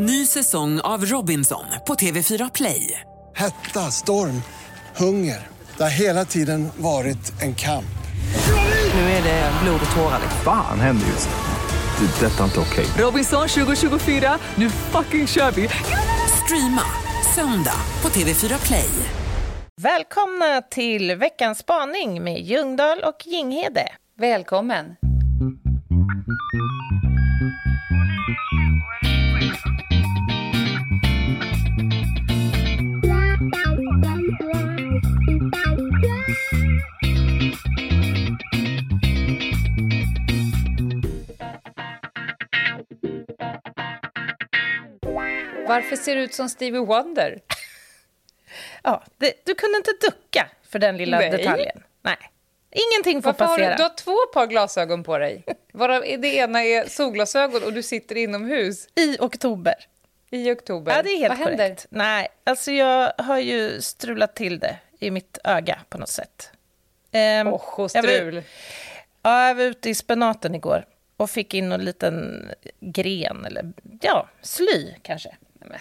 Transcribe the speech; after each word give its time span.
Ny 0.00 0.26
säsong 0.26 0.80
av 0.80 1.04
Robinson 1.04 1.64
på 1.86 1.94
TV4 1.94 2.50
Play. 2.54 3.00
Hetta, 3.36 3.80
storm, 3.80 4.42
hunger. 4.96 5.46
Det 5.76 5.82
har 5.82 5.90
hela 6.00 6.24
tiden 6.24 6.68
varit 6.76 7.42
en 7.42 7.54
kamp. 7.54 7.98
Nu 8.94 9.00
är 9.00 9.22
det 9.22 9.52
blod 9.62 9.80
och 9.90 9.96
tårar. 9.96 10.20
Fan 10.44 10.80
händer 10.80 11.06
just 11.06 11.28
nu. 11.28 12.06
Det. 12.06 12.26
är 12.26 12.30
Detta 12.30 12.40
är 12.40 12.44
inte 12.44 12.60
okej. 12.60 12.86
Robinson 13.04 13.48
2024, 13.48 14.38
nu 14.54 14.70
fucking 14.70 15.26
kör 15.26 15.50
vi! 15.50 15.68
Streama 16.44 16.82
söndag 17.34 17.80
på 18.00 18.08
TV4 18.08 18.66
Play. 18.66 18.90
Välkomna 19.80 20.62
till 20.70 21.16
veckans 21.16 21.58
spaning 21.58 22.24
med 22.24 22.40
Ljungdahl 22.40 22.98
och 22.98 23.26
Ginghede. 23.26 23.88
Välkommen. 24.18 24.96
Varför 45.68 45.96
ser 45.96 46.16
du 46.16 46.22
ut 46.22 46.34
som 46.34 46.48
Stevie 46.48 46.80
Wonder? 46.80 47.40
Ja, 48.82 49.02
det, 49.18 49.32
du 49.44 49.54
kunde 49.54 49.76
inte 49.76 49.90
ducka 50.00 50.48
för 50.70 50.78
den 50.78 50.96
lilla 50.96 51.18
Nej. 51.18 51.30
detaljen. 51.30 51.82
Nej. 52.02 52.16
Ingenting 52.70 53.22
får 53.22 53.30
Varför 53.32 53.44
har 53.44 53.56
passera. 53.56 53.70
du, 53.70 53.76
du 53.76 53.82
har 53.82 53.94
två 53.94 54.16
par 54.34 54.46
glasögon 54.46 55.04
på 55.04 55.18
dig. 55.18 55.44
Varav 55.72 56.00
det 56.18 56.28
ena 56.36 56.64
är 56.64 56.88
solglasögon 56.88 57.62
och 57.64 57.72
du 57.72 57.82
sitter 57.82 58.16
inomhus 58.16 58.88
I 58.94 59.16
oktober. 59.20 59.74
i 60.30 60.50
oktober. 60.52 60.92
Ja, 60.96 61.02
det 61.02 61.08
är 61.10 61.16
helt 61.18 61.28
Vad 61.28 61.38
händer? 61.48 61.66
korrekt. 61.68 61.86
Nej, 61.90 62.28
alltså 62.44 62.70
jag 62.72 63.12
har 63.18 63.38
ju 63.38 63.80
strulat 63.80 64.36
till 64.36 64.58
det 64.58 64.76
i 64.98 65.10
mitt 65.10 65.38
öga 65.44 65.78
på 65.88 65.98
något 65.98 66.08
sätt. 66.08 66.50
Ehm, 67.12 67.46
Och 67.46 67.78
och 67.78 67.90
jag 67.94 68.02
var- 68.02 68.08
strul. 68.08 68.42
Ja, 69.22 69.48
jag 69.48 69.54
var 69.54 69.64
ute 69.64 69.90
i 69.90 69.94
spenaten 69.94 70.54
igår 70.54 70.86
och 71.16 71.30
fick 71.30 71.54
in 71.54 71.72
en 71.72 71.84
liten 71.84 72.48
gren, 72.80 73.44
eller 73.44 73.72
ja, 74.00 74.28
sly 74.42 74.94
kanske. 75.02 75.36
Nej, 75.60 75.80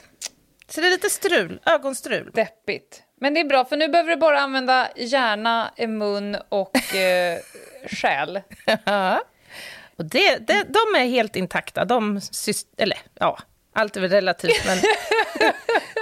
Så 0.68 0.82
det 0.82 0.88
är 0.88 0.92
lite 0.92 1.10
strul, 1.10 1.60
ögonstrul. 1.66 2.32
Deppigt. 2.34 3.04
Men 3.22 3.34
det 3.34 3.40
är 3.40 3.46
bra, 3.46 3.66
för 3.66 3.78
nu 3.78 3.88
behöver 3.88 4.10
du 4.10 4.16
bara 4.16 4.40
använda 4.40 4.90
hjärna, 4.96 5.72
mun 5.88 6.38
och 6.50 6.96
eh, 6.96 7.40
själ. 7.92 8.42
Och 9.98 10.06
det, 10.06 10.38
det, 10.48 10.64
de 10.64 11.00
är 11.00 11.06
helt 11.06 11.36
intakta. 11.36 11.86
De, 11.86 12.20
sys- 12.20 12.66
eller 12.78 12.98
ja, 13.14 13.40
allt 13.74 13.98
är 13.98 14.02
väl 14.02 14.10
relativt, 14.10 14.66
men 14.66 14.78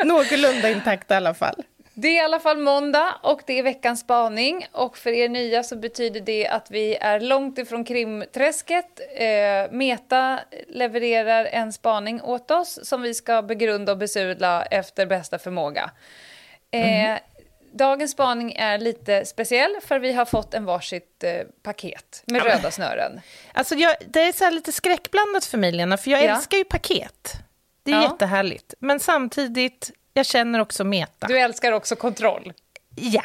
någorlunda 0.07 0.69
intakta 0.69 1.13
i 1.13 1.17
alla 1.17 1.33
fall. 1.33 1.63
Det 1.97 2.07
är 2.07 2.15
i 2.15 2.19
alla 2.19 2.39
fall 2.39 2.57
måndag 2.57 3.15
och 3.23 3.41
det 3.45 3.59
är 3.59 3.63
veckans 3.63 3.99
spaning. 3.99 4.67
Och 4.71 4.97
för 4.97 5.09
er 5.11 5.29
nya 5.29 5.63
så 5.63 5.75
betyder 5.75 6.19
det 6.21 6.47
att 6.47 6.71
vi 6.71 6.95
är 6.95 7.19
långt 7.19 7.57
ifrån 7.57 7.83
krimträsket. 7.85 8.99
Eh, 9.15 9.71
Meta 9.71 10.39
levererar 10.67 11.45
en 11.45 11.73
spaning 11.73 12.21
åt 12.21 12.51
oss 12.51 12.79
som 12.83 13.01
vi 13.01 13.13
ska 13.13 13.41
begrunda 13.41 13.91
och 13.91 13.97
besudla 13.97 14.65
efter 14.65 15.05
bästa 15.05 15.39
förmåga. 15.39 15.91
Eh, 16.71 17.17
Dagens 17.73 18.11
spaning 18.11 18.53
är 18.53 18.77
lite 18.77 19.25
speciell 19.25 19.75
för 19.85 19.99
vi 19.99 20.13
har 20.13 20.25
fått 20.25 20.53
en 20.53 20.65
varsitt 20.65 21.23
eh, 21.23 21.31
paket 21.63 22.23
med 22.25 22.43
röda 22.43 22.71
snören. 22.71 23.21
Alltså 23.53 23.75
jag, 23.75 23.95
det 24.07 24.19
är 24.21 24.31
så 24.31 24.49
lite 24.49 24.71
skräckblandat 24.71 25.45
för 25.45 25.57
mig, 25.57 25.71
Lena, 25.71 25.97
för 25.97 26.11
jag 26.11 26.23
Ja. 26.23 26.35
älskar 26.35 26.57
ju 26.57 26.63
paket. 26.63 27.33
Det 27.83 27.91
är 27.91 27.95
Ja. 27.95 28.03
jättehärligt. 28.03 28.73
Men 28.79 28.99
samtidigt, 28.99 29.91
jag 30.15 30.25
känner 30.25 30.59
också 30.59 30.83
meta. 30.83 31.27
Du 31.27 31.39
älskar 31.39 31.71
också 31.71 31.95
kontroll. 31.95 32.53
Ja, 32.95 33.23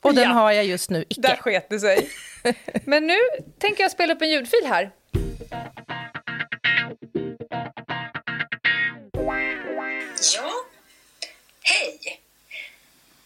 och 0.00 0.14
den 0.14 0.24
Ja. 0.24 0.30
har 0.30 0.52
jag 0.52 0.64
just 0.64 0.90
nu 0.90 1.04
Där 1.08 1.32
icke. 1.32 1.42
sket 1.42 1.66
det 1.70 1.80
sig. 1.80 2.10
Men 2.84 3.06
nu 3.06 3.18
tänker 3.58 3.82
jag 3.82 3.90
spela 3.92 4.14
upp 4.14 4.22
en 4.22 4.30
ljudfil 4.30 4.64
här. 4.66 4.90
Ja, 10.34 10.52
hej! 11.62 12.20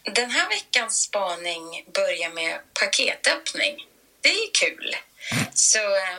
Den 0.03 0.31
här 0.31 0.49
veckans 0.49 0.97
spaning 1.03 1.84
börjar 1.94 2.31
med 2.31 2.59
paketöppning. 2.81 3.77
Det 4.21 4.28
är 4.28 4.50
kul. 4.60 4.97
Så 5.55 5.78
eh, 5.78 6.19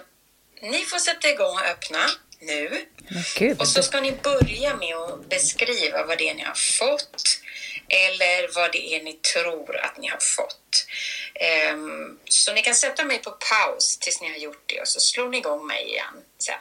ni 0.62 0.78
får 0.86 0.97
sätta 0.97 1.30
igång 1.30 1.56
och 1.56 1.66
öppna 1.72 2.06
nu. 2.40 2.85
Gud. 3.38 3.59
Och 3.59 3.68
så 3.68 3.84
ska 3.84 4.01
ni 4.01 4.12
börja 4.12 4.75
med 4.75 4.96
att 4.96 5.29
beskriva 5.29 6.06
vad 6.06 6.18
det 6.18 6.29
är 6.29 6.34
ni 6.34 6.44
har 6.44 6.56
fått 6.56 7.40
eller 7.90 8.56
vad 8.56 8.72
det 8.72 8.94
är 8.96 9.03
ni 9.03 9.13
tror 9.13 9.78
att 9.78 9.97
ni 9.97 10.07
har 10.07 10.19
fått. 10.22 10.88
Ehm, 11.35 12.18
så 12.29 12.53
ni 12.53 12.62
kan 12.62 12.75
sätta 12.75 13.03
mig 13.03 13.18
på 13.19 13.31
paus 13.31 13.97
tills 13.97 14.22
ni 14.22 14.29
har 14.29 14.38
gjort 14.38 14.63
det 14.66 14.81
och 14.81 14.88
så 14.88 15.00
slår 15.00 15.29
ni 15.29 15.38
igång 15.38 15.68
mig 15.68 15.84
igen 15.88 16.06
sen. 16.40 16.56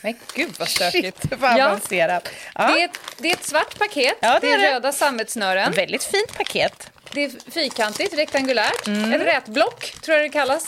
Men 0.00 0.14
gud 0.34 0.54
vad 0.58 0.68
stökigt. 0.68 1.18
Vad 1.38 1.58
Ja. 1.58 1.66
avancerat. 1.66 2.28
Ja. 2.54 2.66
Det 2.66 2.80
är, 2.80 2.84
ett, 2.84 2.98
det 3.18 3.28
är 3.28 3.32
ett 3.32 3.44
svart 3.44 3.78
paket, 3.78 4.14
Ja, 4.20 4.38
det 4.40 4.46
det 4.46 4.52
är, 4.52 4.58
är 4.58 4.62
det. 4.62 4.74
röda 4.74 4.92
sammetsnören, 4.92 5.72
Väldigt 5.72 6.04
fint 6.04 6.32
paket. 6.36 6.90
det 7.12 7.24
är 7.24 7.30
fyrkantigt, 7.50 8.14
rektangulärt, 8.14 8.86
Mm. 8.86 9.12
ett 9.12 9.22
rätblock 9.22 9.92
tror 10.02 10.16
jag 10.16 10.24
det 10.26 10.32
kallas. 10.32 10.64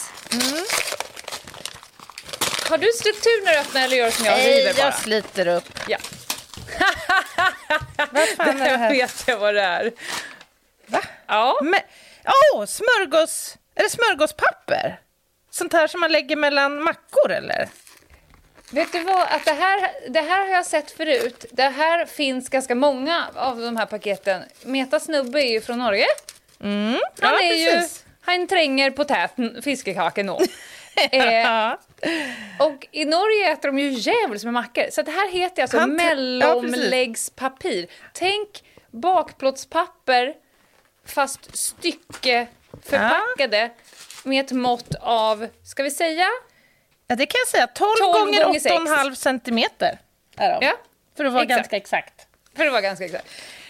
Har 2.68 2.78
du 2.78 2.86
struktur 2.92 3.44
när 3.44 3.52
du 3.52 3.58
öppnar 3.58 3.84
eller 3.84 3.96
gör 3.96 4.10
som 4.10 4.24
jag, 4.26 4.36
Nej, 4.38 4.58
river 4.60 4.74
bara? 4.74 4.84
jag 4.84 4.94
sliter 4.94 5.46
upp. 5.48 5.64
Ja. 5.88 5.98
Vad 8.10 8.28
fan 8.28 8.60
är 8.60 8.64
det 8.64 8.70
Jag 8.70 8.78
här? 8.78 8.90
vet 8.90 9.24
jag 9.26 9.38
vad 9.38 9.54
det 9.54 9.60
är. 9.62 9.92
Va? 10.86 11.00
Ja, 11.26 11.58
Men, 11.62 11.80
åh, 12.54 12.64
smörgås... 12.66 13.56
Är 13.74 13.82
det 13.82 13.90
smörgåspapper? 13.90 15.00
Sånt 15.50 15.72
här 15.72 15.86
som 15.86 16.00
man 16.00 16.12
lägger 16.12 16.36
mellan 16.36 16.82
mackor, 16.82 17.30
eller? 17.32 17.68
vet 18.70 18.92
du 18.92 19.00
vad? 19.00 19.22
Att 19.22 19.44
det, 19.44 19.52
här, 19.52 19.90
det 20.08 20.20
här 20.20 20.40
har 20.46 20.54
jag 20.54 20.66
sett 20.66 20.90
förut. 20.90 21.44
Det 21.50 21.62
här 21.68 22.06
finns 22.06 22.48
ganska 22.48 22.74
många 22.74 23.24
av 23.34 23.60
de 23.60 23.76
här 23.76 23.86
paketen. 23.86 24.42
Meta 24.62 25.00
snubbe 25.00 25.42
är 25.42 25.50
ju 25.50 25.60
från 25.60 25.78
Norge. 25.78 26.06
Han 26.58 27.00
ja, 27.20 27.40
är 27.42 27.54
ju... 27.54 27.70
precis. 27.72 28.04
Han 28.20 28.46
tränger 28.46 28.90
potäten, 28.90 29.62
fiskekaken 29.62 30.26
nå. 30.26 30.40
eh, 31.12 31.24
Ja. 31.34 31.78
Och 32.58 32.86
i 32.90 33.04
Norge 33.04 33.52
äter 33.52 33.68
de 33.68 33.78
ju 33.78 33.88
djävulskt 33.90 34.44
med 34.44 34.52
mackor. 34.54 34.84
Så 34.90 35.02
det 35.02 35.10
här 35.10 35.32
heter 35.32 35.62
alltså 35.62 35.78
Han 35.78 35.90
tr- 35.90 35.94
mellomläggspapir. 35.94 37.86
Tänk 38.12 38.64
bakplåtspapper 38.90 40.34
fast 41.06 41.56
styckeförpackade 41.58 43.70
med 44.24 44.44
ett 44.44 44.52
mått 44.52 44.94
av, 45.00 45.48
ska 45.64 45.82
vi 45.82 45.90
säga? 45.90 46.26
ja, 47.06 47.16
det 47.16 47.26
kan 47.26 47.38
jag 47.38 47.48
säga. 47.48 47.66
12, 47.66 47.88
12 48.00 48.12
gånger 48.12 48.44
gånger 48.44 48.60
sex. 48.60 48.74
8,5 48.74 49.14
centimeter 49.14 49.98
är 50.36 50.60
de. 50.60 50.66
Ja, 50.66 50.72
För 51.16 51.24
att 51.24 51.32
vara 51.32 51.42
exakt. 51.42 51.58
ganska 51.58 51.76
exakt. 51.76 52.26
För 52.56 52.64
det 52.64 52.70
var 52.70 52.80
ganska 52.80 53.04
exakt. 53.04 53.26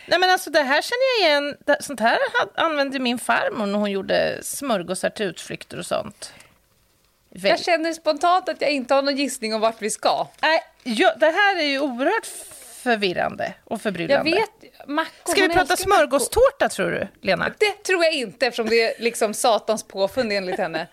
Nej, 0.07 0.19
men 0.19 0.31
alltså, 0.31 0.51
det 0.51 0.63
här 0.63 0.83
känner 0.83 1.21
jag 1.21 1.29
igen. 1.31 1.57
Sånt 1.81 2.01
här 2.01 2.19
använde 2.55 2.99
min 2.99 3.19
farmor 3.19 3.67
när 3.67 3.79
hon 3.79 3.91
gjorde 3.91 4.39
smörgåsar 4.43 5.11
till 5.11 5.27
utflykter 5.27 5.79
och 5.79 5.87
sånt. 5.87 6.33
Jag 7.43 7.61
känner 7.61 7.93
spontant 7.93 8.49
att 8.49 8.61
jag 8.61 8.71
inte 8.71 8.95
har 8.95 9.03
någon 9.03 9.17
gissning 9.17 9.55
om 9.55 9.61
vart 9.61 9.83
vi 9.83 9.91
ska. 9.91 10.29
Nej, 10.43 10.63
ja, 10.83 11.15
det 11.17 11.27
här 11.31 11.57
är 11.57 11.63
ju 11.67 11.81
oerhört 11.81 12.27
förvirrande 12.83 13.55
och 13.65 13.73
Jag 13.73 13.81
förbryllande. 13.83 14.31
vet, 14.31 14.89
mackor. 14.89 15.33
Ska 15.33 15.43
vi 15.43 15.49
prata 15.49 15.77
smörgåstårta, 15.77 16.69
tror 16.69 16.91
du, 16.91 17.09
Lena? 17.21 17.55
Det 17.59 17.83
tror 17.85 18.05
jag 18.05 18.13
inte 18.13 18.47
eftersom 18.47 18.69
det 18.69 18.83
är 18.83 19.03
liksom 19.03 19.35
satans 19.35 19.83
påfund 19.83 20.33
enligt 20.33 20.59
henne. 20.59 20.87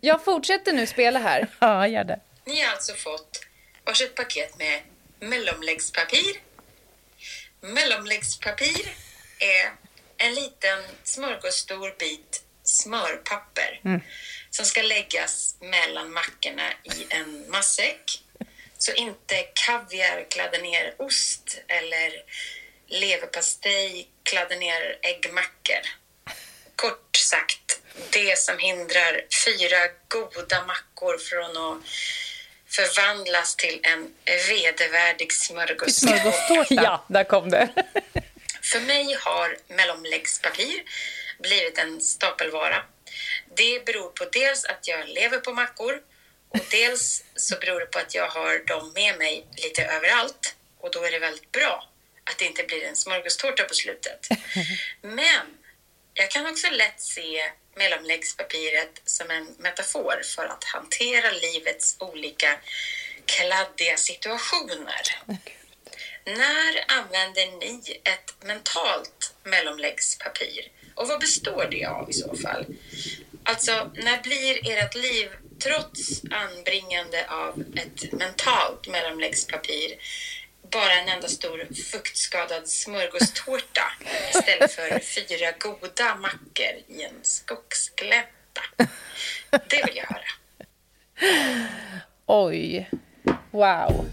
Jag 0.00 0.24
fortsätter 0.24 0.72
nu 0.72 0.86
spela 0.86 1.18
här. 1.18 1.46
Ja, 1.58 1.86
gör 1.88 2.04
det. 2.04 2.20
Ni 2.44 2.60
har 2.62 2.72
alltså 2.72 2.92
fått 2.94 3.40
varsitt 3.84 4.14
paket 4.14 4.58
med 4.58 4.80
mellomläggspapir. 5.30 6.36
Mellomläggspapir 7.60 8.88
är 9.38 9.72
en 10.26 10.34
liten 10.34 10.78
smörgåsstor 11.02 11.94
bit 11.98 12.42
smörpapper 12.62 13.80
som 14.56 14.64
ska 14.64 14.82
läggas 14.82 15.56
mellan 15.60 16.12
mackorna 16.12 16.72
i 16.82 17.06
en 17.08 17.50
matsäck 17.50 18.22
så 18.78 18.92
inte 18.92 19.42
kaviar 19.66 20.26
kladdar 20.30 20.58
ner 20.58 20.94
ost 20.98 21.58
eller 21.68 22.12
leverpastej 22.88 24.08
kladdar 24.22 24.56
ner 24.56 24.98
äggmackor. 25.02 25.82
Kort 26.76 27.16
sagt, 27.16 27.80
det 28.10 28.38
som 28.38 28.58
hindrar 28.58 29.20
fyra 29.44 29.78
goda 30.08 30.64
mackor 30.66 31.18
från 31.18 31.56
att 31.56 31.82
förvandlas 32.68 33.56
till 33.56 33.80
en 33.82 34.14
vedervärdig 34.48 35.32
smörgås. 35.32 35.96
Smörgåstårta. 35.96 36.74
Ja, 36.74 37.04
där 37.08 37.24
kom 37.24 37.50
det. 37.50 37.68
För 38.62 38.80
mig 38.80 39.16
har 39.20 39.58
mellomläggspapir 39.68 40.82
blivit 41.38 41.78
en 41.78 42.00
stapelvara. 42.00 42.82
Det 43.56 43.84
beror 43.86 44.08
på 44.08 44.24
dels 44.24 44.64
att 44.64 44.88
jag 44.88 45.08
lever 45.08 45.38
på 45.38 45.52
mackor 45.52 46.00
och 46.48 46.60
dels 46.70 47.24
så 47.36 47.56
beror 47.58 47.80
det 47.80 47.86
på 47.86 47.98
att 47.98 48.14
jag 48.14 48.28
har 48.28 48.66
dem 48.66 48.92
med 48.94 49.18
mig 49.18 49.46
lite 49.56 49.84
överallt. 49.84 50.54
och 50.78 50.90
då 50.90 51.04
är 51.04 51.10
det 51.10 51.18
väldigt 51.18 51.52
bra 51.52 51.90
att 52.24 52.38
det 52.38 52.44
inte 52.44 52.62
blir 52.62 52.84
en 52.84 52.96
smörgåstårta 52.96 53.64
på 53.64 53.74
slutet. 53.74 54.28
Men 55.02 55.46
jag 56.14 56.30
kan 56.30 56.46
också 56.46 56.70
lätt 56.70 57.00
se 57.00 57.50
mellomläggspapiret 57.76 59.00
som 59.04 59.30
en 59.30 59.54
metafor 59.58 60.22
för 60.24 60.46
att 60.46 60.64
hantera 60.64 61.30
livets 61.30 61.96
olika 61.98 62.58
kladdiga 63.26 63.96
situationer. 63.96 65.02
När 66.24 66.84
använder 66.98 67.46
ni 67.46 68.00
ett 68.04 68.34
mentalt 68.44 69.34
mellomläggspapir? 69.42 70.70
Och 70.94 71.08
vad 71.08 71.20
består 71.20 71.68
det 71.70 71.84
av 71.84 72.10
i 72.10 72.12
så 72.12 72.36
fall? 72.36 72.66
Alltså, 73.44 73.90
när 73.94 74.22
blir 74.22 74.70
ert 74.70 74.94
liv, 74.94 75.28
trots 75.62 76.22
anbringande 76.30 77.26
av 77.28 77.64
ett 77.76 78.12
mentalt 78.12 78.88
mellanläggspapir 78.88 79.96
bara 80.74 80.92
en 80.92 81.08
enda 81.08 81.28
stor 81.28 81.68
fuktskadad 81.92 82.68
smörgåstårta 82.68 83.82
istället 84.30 84.72
för 84.72 84.98
fyra 84.98 85.52
goda 85.58 86.14
mackor 86.14 86.74
i 86.88 87.02
en 87.02 87.18
skogsglänta? 87.22 88.62
Det 89.50 89.86
vill 89.86 89.96
jag 89.96 90.06
höra. 90.06 90.24
Oj. 92.26 92.90
Wow. 93.50 94.06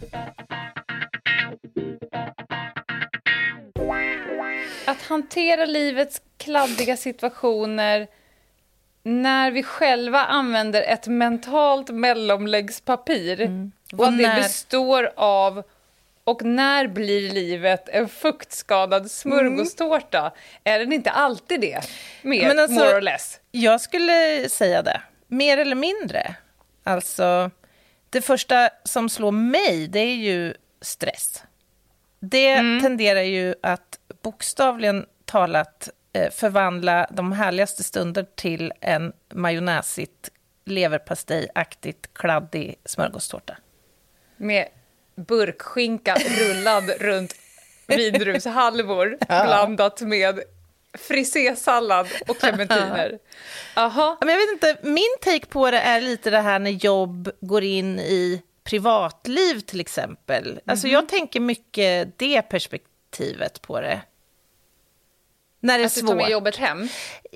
Att 4.86 5.02
hantera 5.02 5.66
livets 5.66 6.22
kladdiga 6.38 6.98
situationer 6.98 8.08
när 9.04 9.52
vi 9.52 9.64
själva 9.64 10.20
använder 10.20 10.82
ett 10.82 11.08
mentalt 11.08 11.90
mellomläggspapir. 11.90 13.42
Mm. 13.42 13.72
Vad 13.92 14.08
Och 14.08 14.14
det 14.14 14.28
när- 14.28 14.36
består 14.36 15.12
av 15.16 15.64
och 16.24 16.44
när 16.46 16.88
blir 16.88 17.32
livet 17.32 17.90
en 17.90 18.10
fuktskadad 18.10 19.12
smörgåstårta? 19.12 20.32
Är 20.64 20.80
den 20.80 20.94
inte 20.94 21.10
alltid 21.12 21.62
det? 21.62 21.82
Mer, 22.22 22.48
Men 22.48 22.60
alltså- 22.60 22.74
more 22.80 22.98
or 22.98 23.02
less. 23.02 23.40
Jag 23.52 23.82
skulle 23.82 24.50
säga 24.50 24.82
det. 24.82 25.02
Mer 25.28 25.58
eller 25.58 25.76
mindre. 25.76 26.36
Alltså, 26.84 27.52
det 28.10 28.22
första 28.22 28.70
som 28.84 29.10
slår 29.10 29.32
mig, 29.32 29.88
det 29.88 30.00
är 30.00 30.16
ju 30.16 30.54
stress. 30.82 31.44
Det 32.20 32.56
tenderar 32.58 33.22
ju 33.22 33.56
att 33.64 34.00
bokstavligen 34.22 35.06
talat 35.26 35.90
förvandla 36.32 37.08
de 37.12 37.32
härligaste 37.32 37.84
stunder 37.84 38.26
till 38.36 38.74
en 38.82 39.14
majonnäsigt, 39.34 40.30
leverpastejaktigt, 40.66 42.14
kladdig 42.14 42.76
smörgåstårta. 42.86 43.58
Med 44.38 44.68
burkskinka 45.16 46.16
rullad 46.40 46.90
runt 47.00 47.36
vindruvshalvor 47.88 49.18
blandat 49.28 50.02
med 50.02 50.40
frisésallad 50.94 52.08
och 52.28 52.40
clementiner. 52.40 53.20
Jaha. 53.76 53.92
Ja, 53.96 54.18
Men 54.22 54.30
jag 54.30 54.40
vet 54.40 54.52
inte, 54.52 54.78
min 54.88 55.16
take 55.22 55.46
på 55.46 55.72
det 55.72 55.80
är 55.80 56.02
lite 56.02 56.30
det 56.30 56.42
här 56.42 56.60
när 56.60 56.72
jobb 56.72 57.32
går 57.42 57.64
in 57.64 58.00
i 58.00 58.42
privatliv 58.64 59.60
till 59.60 59.80
exempel. 59.80 60.60
Alltså 60.66 60.88
jag 60.88 61.10
tänker 61.10 61.40
mycket 61.40 62.20
det 62.20 62.42
perspektivet 62.42 63.62
på 63.62 63.82
det. 63.82 64.02
När 65.64 65.78
det 65.78 65.84
är 65.84 65.86
Att 65.86 65.96
du 65.96 66.02
tar 66.02 66.16
med 66.16 66.24
svårt. 66.24 66.32
jobbet 66.32 66.56
hem? 66.56 66.88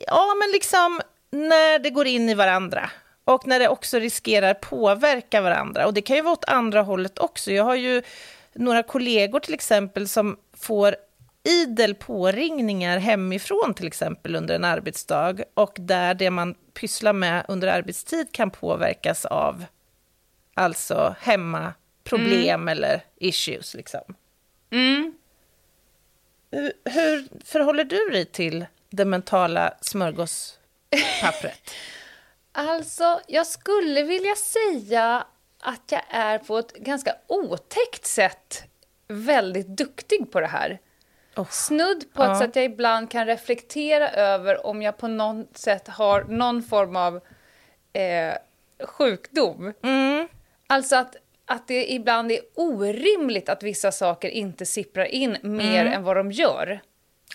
Ja, 0.08 0.36
men 0.40 0.52
liksom 0.52 1.02
när 1.32 1.80
det 1.80 1.90
går 1.90 2.08
in 2.08 2.30
i 2.30 2.34
varandra. 2.34 2.90
Och 3.24 3.48
när 3.48 3.60
det 3.60 3.68
också 3.68 4.00
riskerar 4.00 4.54
påverka 4.54 5.42
varandra. 5.42 5.86
Och 5.86 5.94
det 5.94 6.02
kan 6.02 6.16
ju 6.16 6.22
vara 6.22 6.34
åt 6.34 6.46
andra 6.46 6.82
hållet 6.82 7.20
också. 7.20 7.52
Jag 7.52 7.64
har 7.64 7.76
ju 7.76 8.02
några 8.54 8.84
kollegor 8.84 9.40
till 9.40 9.54
exempel 9.54 10.08
som 10.08 10.38
får 10.58 10.96
idel 11.44 11.96
påringningar 11.96 12.98
hemifrån 12.98 13.74
till 13.74 13.88
exempel 13.88 14.36
under 14.36 14.56
en 14.56 14.64
arbetsdag 14.66 15.36
och 15.54 15.76
där 15.80 16.14
det 16.14 16.30
man 16.30 16.56
pysslar 16.74 17.14
med 17.14 17.46
under 17.48 17.68
arbetstid 17.68 18.28
kan 18.32 18.52
påverkas 18.52 19.26
av 19.26 19.66
alltså 20.54 21.16
hemmaproblem 21.20 22.68
eller 22.68 23.02
issues. 23.18 23.74
Liksom. 23.74 24.16
Hur, 26.56 26.74
hur 26.86 27.28
förhåller 27.46 27.84
du 27.84 28.10
dig 28.10 28.26
till 28.26 28.66
det 28.90 29.06
mentala 29.06 29.74
smörgåspappret? 29.82 31.72
Alltså, 32.58 33.22
jag 33.28 33.48
skulle 33.48 34.04
vilja 34.04 34.36
säga 34.36 35.26
att 35.60 35.82
jag 35.92 36.02
är 36.10 36.38
på 36.38 36.58
ett 36.58 36.74
ganska 36.74 37.16
otäckt 37.28 38.06
sätt 38.06 38.64
väldigt 39.08 39.68
duktig 39.68 40.32
på 40.32 40.40
det 40.40 40.48
här. 40.48 40.80
Oh. 41.36 41.50
Snudd 41.50 42.14
på 42.14 42.24
Ja. 42.24 42.44
att 42.44 42.56
jag 42.56 42.66
ibland 42.66 43.12
kan 43.12 43.26
reflektera 43.26 44.10
över 44.10 44.66
om 44.66 44.82
jag 44.82 44.98
på 44.98 45.08
något 45.08 45.58
sätt 45.58 45.88
har 45.88 46.24
någon 46.24 46.64
form 46.64 46.96
av 46.96 47.16
eh, 47.94 48.34
sjukdom. 48.88 49.74
Mm. 49.84 50.28
Alltså 50.68 50.96
att, 50.96 51.16
att 51.46 51.68
det 51.68 51.92
ibland 51.94 52.32
är 52.32 52.40
orimligt 52.56 53.50
att 53.50 53.64
vissa 53.64 53.92
saker 53.92 54.30
inte 54.30 54.66
sipprar 54.66 55.06
in 55.06 55.38
mer 55.42 55.82
Mm. 55.82 55.94
än 55.94 56.04
vad 56.04 56.16
de 56.18 56.32
gör. 56.32 56.82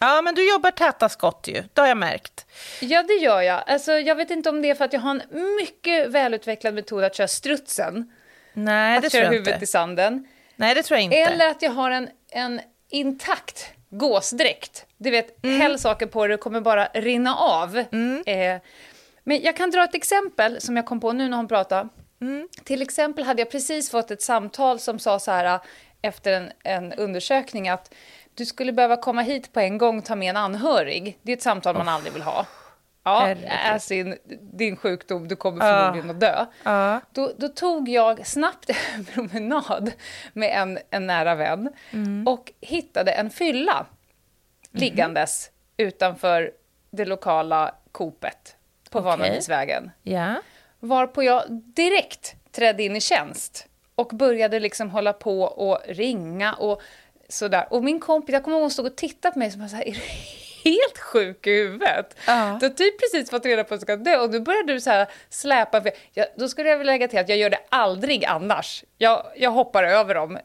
Ja, 0.00 0.22
men 0.22 0.34
du 0.34 0.50
jobbar 0.50 0.70
täta 0.70 1.08
skott 1.08 1.44
ju. 1.48 1.62
Det 1.74 1.80
har 1.80 1.88
jag 1.88 1.96
märkt. 1.96 2.46
Ja, 2.80 3.02
det 3.02 3.12
gör 3.14 3.40
jag. 3.40 3.62
Alltså, 3.66 3.92
jag 3.92 4.14
vet 4.14 4.30
inte 4.30 4.48
om 4.50 4.62
det 4.62 4.70
är 4.70 4.74
för 4.74 4.84
att 4.84 4.92
jag 4.92 5.00
har 5.00 5.10
en 5.10 5.22
mycket 5.60 6.08
välutvecklad 6.10 6.74
metod 6.74 7.04
att 7.04 7.14
köra 7.16 7.28
strutsen. 7.28 8.12
Nej, 8.52 9.00
det 9.00 9.06
att 9.06 9.12
tror 9.12 9.24
jag 9.24 9.30
huvudet 9.30 9.54
inte. 9.54 9.64
i 9.64 9.66
sanden. 9.66 10.26
Nej, 10.56 10.74
det 10.74 10.82
tror 10.82 10.96
jag 10.98 11.04
inte. 11.04 11.16
Eller 11.16 11.48
att 11.50 11.62
jag 11.62 11.70
har 11.70 11.90
en, 11.90 12.08
en 12.30 12.60
intakt 12.90 13.70
gåsdräkt. 13.90 14.86
Du 14.96 15.10
vet, 15.10 15.44
Mm. 15.44 15.60
häll 15.60 15.78
saker 15.78 16.06
på 16.06 16.26
det, 16.26 16.32
det 16.32 16.38
kommer 16.38 16.60
bara 16.60 16.86
rinna 16.94 17.34
av. 17.36 17.78
Eh, 17.78 18.56
men 19.24 19.42
jag 19.42 19.56
kan 19.56 19.70
dra 19.70 19.84
ett 19.84 19.94
exempel 19.94 20.60
som 20.60 20.76
jag 20.76 20.86
kom 20.86 21.00
på 21.00 21.12
nu 21.12 21.28
när 21.28 21.36
hon 21.36 21.48
pratade. 21.48 21.88
Mm. 22.20 22.48
Till 22.64 22.82
exempel 22.82 23.24
hade 23.24 23.42
jag 23.42 23.50
precis 23.50 23.90
fått 23.90 24.10
ett 24.10 24.22
samtal 24.22 24.78
som 24.78 24.98
sa 24.98 25.18
så 25.18 25.30
här 25.30 25.44
eh, 25.44 25.60
efter 26.02 26.32
en, 26.32 26.52
en 26.64 26.92
undersökning 26.92 27.68
att 27.68 27.94
du 28.34 28.46
skulle 28.46 28.72
behöva 28.72 28.96
komma 28.96 29.22
hit 29.22 29.52
på 29.52 29.60
en 29.60 29.78
gång 29.78 30.02
ta 30.02 30.16
med 30.16 30.30
en 30.30 30.36
anhörig. 30.36 31.18
Det 31.22 31.32
är 31.32 31.36
ett 31.36 31.42
samtal 31.42 31.76
man 31.76 31.88
aldrig 31.88 32.12
vill 32.12 32.22
ha. 32.22 32.46
Ja, 33.02 33.20
Herregud. 33.20 33.50
as 33.74 33.90
in, 33.90 34.16
din 34.40 34.76
sjukdom, 34.76 35.28
du 35.28 35.36
kommer 35.36 35.60
förmodligen 35.60 36.10
att 36.10 36.20
dö. 36.20 36.46
Ja. 36.62 37.00
Då, 37.12 37.32
då 37.36 37.48
tog 37.48 37.88
jag 37.88 38.26
snabbt 38.26 38.70
en 38.94 39.04
promenad 39.04 39.92
med 40.32 40.62
en, 40.62 40.78
en 40.90 41.06
nära 41.06 41.34
vän 41.34 41.72
och 42.26 42.52
hittade 42.60 43.12
en 43.12 43.30
fylla 43.30 43.86
liggandes 44.72 45.50
utanför 45.76 46.50
det 46.90 47.04
lokala 47.04 47.74
kopet 47.92 48.56
på 48.90 48.98
Okej. 48.98 49.10
Vanadisvägen. 49.10 49.90
Ja. 50.02 50.34
Varpå 50.80 51.22
jag 51.22 51.44
direkt 51.50 52.34
trädde 52.52 52.82
in 52.82 52.96
i 52.96 53.00
tjänst 53.00 53.66
och 53.94 54.08
började 54.08 54.60
liksom 54.60 54.90
hålla 54.90 55.12
på 55.12 55.42
och 55.42 55.78
ringa 55.88 56.52
och 56.54 56.82
sådär. 57.28 57.66
Och 57.70 57.84
min 57.84 58.00
kompis, 58.00 58.32
jag 58.32 58.44
kommer 58.44 58.56
ihåg 58.56 58.62
hon 58.62 58.70
stod 58.70 58.86
och 58.86 58.96
tittade 58.96 59.32
på 59.32 59.38
mig 59.38 59.50
som 59.50 59.68
så 59.68 59.76
här, 59.76 59.88
är 59.88 59.92
du 59.92 60.00
helt 60.70 60.98
sjuk 60.98 61.46
i 61.46 61.50
huvudet? 61.50 62.16
Ja. 62.26 62.56
Du 62.60 62.66
har 62.66 62.74
typ 62.74 63.00
precis 63.00 63.30
fått 63.30 63.44
reda 63.44 63.64
på 63.64 63.74
att 63.74 63.80
du 63.80 63.84
ska 63.84 63.96
dö 63.96 64.16
och 64.18 64.30
nu 64.30 64.40
börjar 64.40 64.62
du 64.62 64.80
så 64.80 64.90
här 64.90 65.08
släpa. 65.28 65.82
För, 65.82 65.92
jag, 66.12 66.26
då 66.36 66.48
skulle 66.48 66.68
jag 66.68 66.78
vilja 66.78 66.92
lägga 66.92 67.08
till 67.08 67.18
att 67.18 67.28
jag 67.28 67.38
gör 67.38 67.50
det 67.50 67.60
aldrig 67.68 68.24
annars. 68.24 68.84
Jag, 68.98 69.26
jag 69.36 69.50
hoppar 69.50 69.84
över 69.84 70.14
dem. 70.14 70.38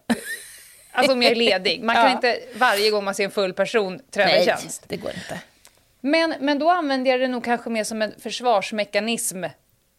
Alltså 0.91 1.13
om 1.13 1.21
jag 1.21 1.31
är 1.31 1.35
ledig. 1.35 1.83
Man 1.83 1.95
kan 1.95 2.05
Ja. 2.05 2.11
inte 2.11 2.39
varje 2.55 2.91
gång 2.91 3.03
man 3.03 3.15
ser 3.15 3.23
en 3.23 3.31
full 3.31 3.53
person 3.53 3.99
träda 4.11 4.29
i 4.31 4.33
Nej, 4.35 4.45
tjänst. 4.45 4.83
det 4.87 4.97
går 4.97 5.11
inte. 5.11 5.39
Men, 6.01 6.33
men 6.39 6.59
då 6.59 6.69
använder 6.71 7.11
jag 7.11 7.19
det 7.19 7.27
nog 7.27 7.43
kanske 7.43 7.69
mer 7.69 7.83
som 7.83 8.01
en 8.01 8.13
försvarsmekanism. 8.19 9.43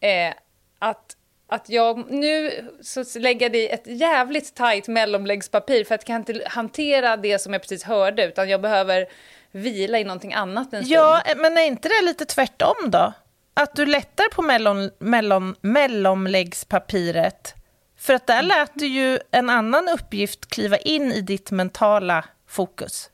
Eh, 0.00 0.34
att, 0.78 1.16
att 1.48 1.68
jag 1.68 2.10
nu 2.10 2.50
så 2.82 3.18
lägger 3.18 3.50
det 3.50 3.58
i 3.58 3.68
ett 3.68 3.86
jävligt 3.86 4.54
tajt 4.54 4.88
mellanläggspapir 4.88 5.84
för 5.84 5.94
att 5.94 6.00
jag 6.00 6.06
kan 6.06 6.16
inte 6.16 6.48
hantera 6.48 7.16
det 7.16 7.38
som 7.38 7.52
jag 7.52 7.62
precis 7.62 7.84
hörde 7.84 8.26
utan 8.26 8.48
jag 8.48 8.60
behöver 8.60 9.06
vila 9.50 9.98
i 9.98 10.04
någonting 10.04 10.34
annat 10.34 10.72
en 10.72 10.84
stund. 10.84 10.86
Ja, 10.86 11.22
men 11.36 11.58
är 11.58 11.66
inte 11.66 11.88
det 11.88 12.04
lite 12.04 12.24
tvärtom 12.24 12.90
då? 12.90 13.12
Att 13.54 13.76
du 13.76 13.86
lättar 13.86 14.28
på 14.34 14.42
mellon, 14.42 14.90
mellon, 14.98 15.54
mellomläggspapiret. 15.60 17.54
För 17.98 18.14
att 18.14 18.26
där 18.26 18.42
lät 18.42 18.70
du 18.74 18.86
ju 18.86 19.18
en 19.30 19.50
annan 19.50 19.88
uppgift 19.88 20.48
kliva 20.48 20.76
in 20.76 21.12
i 21.12 21.20
ditt 21.20 21.50
mentala 21.50 22.24
fokus. 22.48 23.10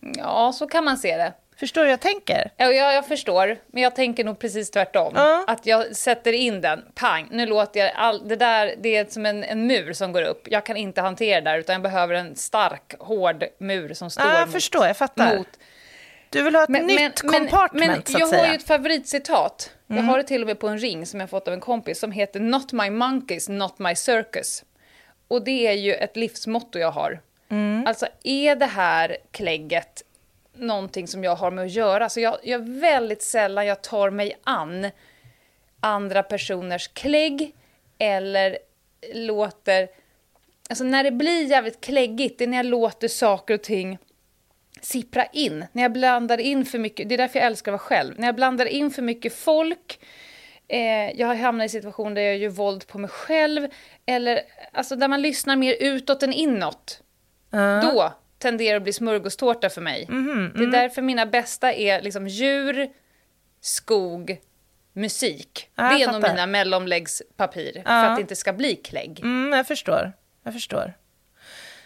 ja, 0.00 0.52
så 0.52 0.66
kan 0.66 0.84
man 0.84 0.98
se 0.98 1.16
det. 1.16 1.32
Förstår 1.64 1.80
du 1.80 1.86
hur 1.86 1.90
jag 1.92 2.00
tänker? 2.00 2.50
Ja, 2.56 2.66
jag, 2.66 2.94
jag 2.94 3.06
förstår, 3.06 3.58
men 3.66 3.82
jag 3.82 3.94
tänker 3.96 4.24
nog 4.24 4.38
precis 4.38 4.70
tvärtom. 4.70 5.12
Ja. 5.16 5.44
Att 5.46 5.66
jag 5.66 5.96
sätter 5.96 6.32
in 6.32 6.60
den, 6.60 6.84
pang, 6.94 7.28
nu 7.30 7.46
låter 7.46 7.80
jag 7.80 7.92
all, 7.94 8.28
det 8.28 8.36
där, 8.36 8.74
det 8.78 8.96
är 8.96 9.04
som 9.04 9.26
en, 9.26 9.44
en 9.44 9.66
mur 9.66 9.92
som 9.92 10.12
går 10.12 10.22
upp. 10.22 10.48
Jag 10.50 10.66
kan 10.66 10.76
inte 10.76 11.00
hantera 11.00 11.40
det 11.40 11.50
där, 11.50 11.58
utan 11.58 11.72
jag 11.72 11.82
behöver 11.82 12.14
en 12.14 12.36
stark, 12.36 12.94
hård 12.98 13.44
mur 13.58 13.94
som 13.94 14.10
står 14.10 14.24
Ja, 14.24 14.38
jag 14.38 14.46
mot, 14.46 14.52
förstår, 14.52 14.86
jag 14.86 14.96
fattar. 14.96 15.36
mot 15.36 15.48
Du 16.30 16.42
vill 16.42 16.54
ha 16.54 16.62
ett 16.62 16.68
nytt 16.68 17.20
compartment, 17.20 17.72
men 17.72 18.02
så 18.04 18.14
att 18.14 18.20
jag 18.20 18.28
säga. 18.28 18.40
Mm. 18.40 18.46
har 18.46 18.46
ju 18.46 18.56
ett 18.58 18.66
favoritcitat. 18.66 19.70
Jag 19.86 20.02
har 20.02 20.16
det 20.16 20.24
till 20.24 20.40
och 20.40 20.46
med 20.46 20.58
på 20.58 20.68
en 20.68 20.78
ring 20.78 21.06
som 21.06 21.20
jag 21.20 21.30
fått 21.30 21.48
av 21.48 21.54
en 21.54 21.60
kompis 21.60 22.00
som 22.00 22.12
heter 22.12 22.40
Not 22.40 22.72
my 22.72 22.90
monkeys, 22.90 23.48
not 23.48 23.78
my 23.78 23.94
circus. 23.94 24.64
Och 25.28 25.44
det 25.44 25.66
är 25.66 25.72
ju 25.72 25.94
ett 25.94 26.16
livsmotto 26.16 26.78
jag 26.78 26.90
har. 26.90 27.20
Alltså 27.86 28.06
är 28.22 28.56
det 28.56 28.66
här 28.66 29.16
klägget 29.30 30.02
någonting 30.54 31.08
som 31.08 31.24
jag 31.24 31.36
har 31.36 31.50
med 31.50 31.64
att 31.64 31.70
göra? 31.70 32.08
Så 32.08 32.20
jag, 32.20 32.38
jag 32.42 32.68
väldigt 32.68 33.22
sällan 33.22 33.66
jag 33.66 33.82
tar 33.82 34.10
mig 34.10 34.38
an 34.44 34.90
andra 35.80 36.22
personers 36.22 36.88
klägg 36.88 37.54
eller 37.98 38.58
låter... 39.14 39.88
Alltså 40.68 40.84
när 40.84 41.04
det 41.04 41.10
blir 41.10 41.50
jävligt 41.50 41.80
kläggigt, 41.80 42.38
det 42.38 42.44
är 42.44 42.48
när 42.48 42.56
jag 42.56 42.66
låter 42.66 43.08
saker 43.08 43.54
och 43.54 43.62
ting 43.62 43.98
sippra 44.80 45.24
in. 45.26 45.66
När 45.72 45.82
jag 45.82 45.92
blandar 45.92 46.38
in 46.38 46.64
för 46.64 46.78
mycket, 46.78 47.08
det 47.08 47.14
är 47.14 47.18
därför 47.18 47.38
jag 47.38 47.46
älskar 47.46 47.72
att 47.72 47.80
vara 47.80 47.88
själv. 47.88 48.14
När 48.18 48.28
jag 48.28 48.34
blandar 48.34 48.66
in 48.66 48.90
för 48.90 49.02
mycket 49.02 49.34
folk, 49.34 50.00
eh, 50.68 51.10
jag 51.10 51.26
har 51.26 51.34
hamnat 51.34 51.66
i 51.66 51.68
situationer 51.68 52.14
där 52.14 52.22
jag 52.22 52.36
gör 52.36 52.50
våld 52.50 52.86
på 52.86 52.98
mig 52.98 53.10
själv, 53.10 53.68
eller 54.06 54.40
alltså 54.72 54.96
där 54.96 55.08
man 55.08 55.22
lyssnar 55.22 55.56
mer 55.56 55.76
utåt 55.80 56.22
än 56.22 56.32
inåt. 56.32 57.00
Då 57.82 58.12
tenderar 58.44 58.76
att 58.76 58.82
bli 58.82 58.92
smörgåstårta 58.92 59.70
för 59.70 59.80
mig. 59.80 60.06
Det 60.54 60.62
är 60.64 60.66
därför 60.70 61.02
mina 61.02 61.26
bästa 61.26 61.72
är 61.72 62.02
liksom 62.02 62.28
djur, 62.28 62.88
skog, 63.60 64.40
musik. 64.92 65.68
Ja, 65.74 65.82
det 65.82 66.02
är 66.02 66.12
nog 66.12 66.22
mina 66.22 66.46
mellanläggspapir, 66.46 67.72
för 67.72 67.90
att 68.04 68.16
det 68.16 68.20
inte 68.20 68.36
ska 68.36 68.52
bli 68.52 68.76
klägg. 68.76 69.20
Mm, 69.20 69.52
jag 69.52 69.66
förstår. 69.66 70.12
Jag 70.42 70.52
förstår. 70.52 70.94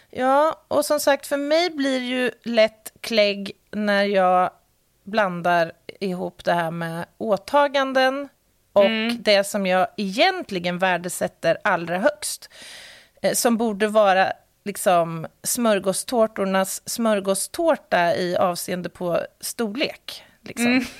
Ja, 0.09 0.65
och 0.67 0.85
som 0.85 0.99
sagt, 0.99 1.27
för 1.27 1.37
mig 1.37 1.69
blir 1.69 1.99
ju 1.99 2.31
lätt 2.43 2.93
klägg 3.01 3.51
när 3.71 4.03
jag 4.03 4.51
blandar 5.03 5.71
ihop 5.99 6.43
det 6.43 6.53
här 6.53 6.71
med 6.71 7.05
åtaganden 7.17 8.29
och 8.73 8.89
det 9.19 9.43
som 9.43 9.65
jag 9.65 9.87
egentligen 9.97 10.77
värdesätter 10.79 11.57
allra 11.63 11.97
högst. 11.97 12.49
Eh, 13.21 13.33
Som 13.33 13.57
borde 13.57 13.87
vara 13.87 14.33
liksom 14.63 15.27
smörgåstårtornas 15.43 16.89
smörgåstårta 16.89 18.15
i 18.15 18.37
avseende 18.37 18.89
på 18.89 19.21
storlek. 19.39 20.23
Liksom. 20.41 20.85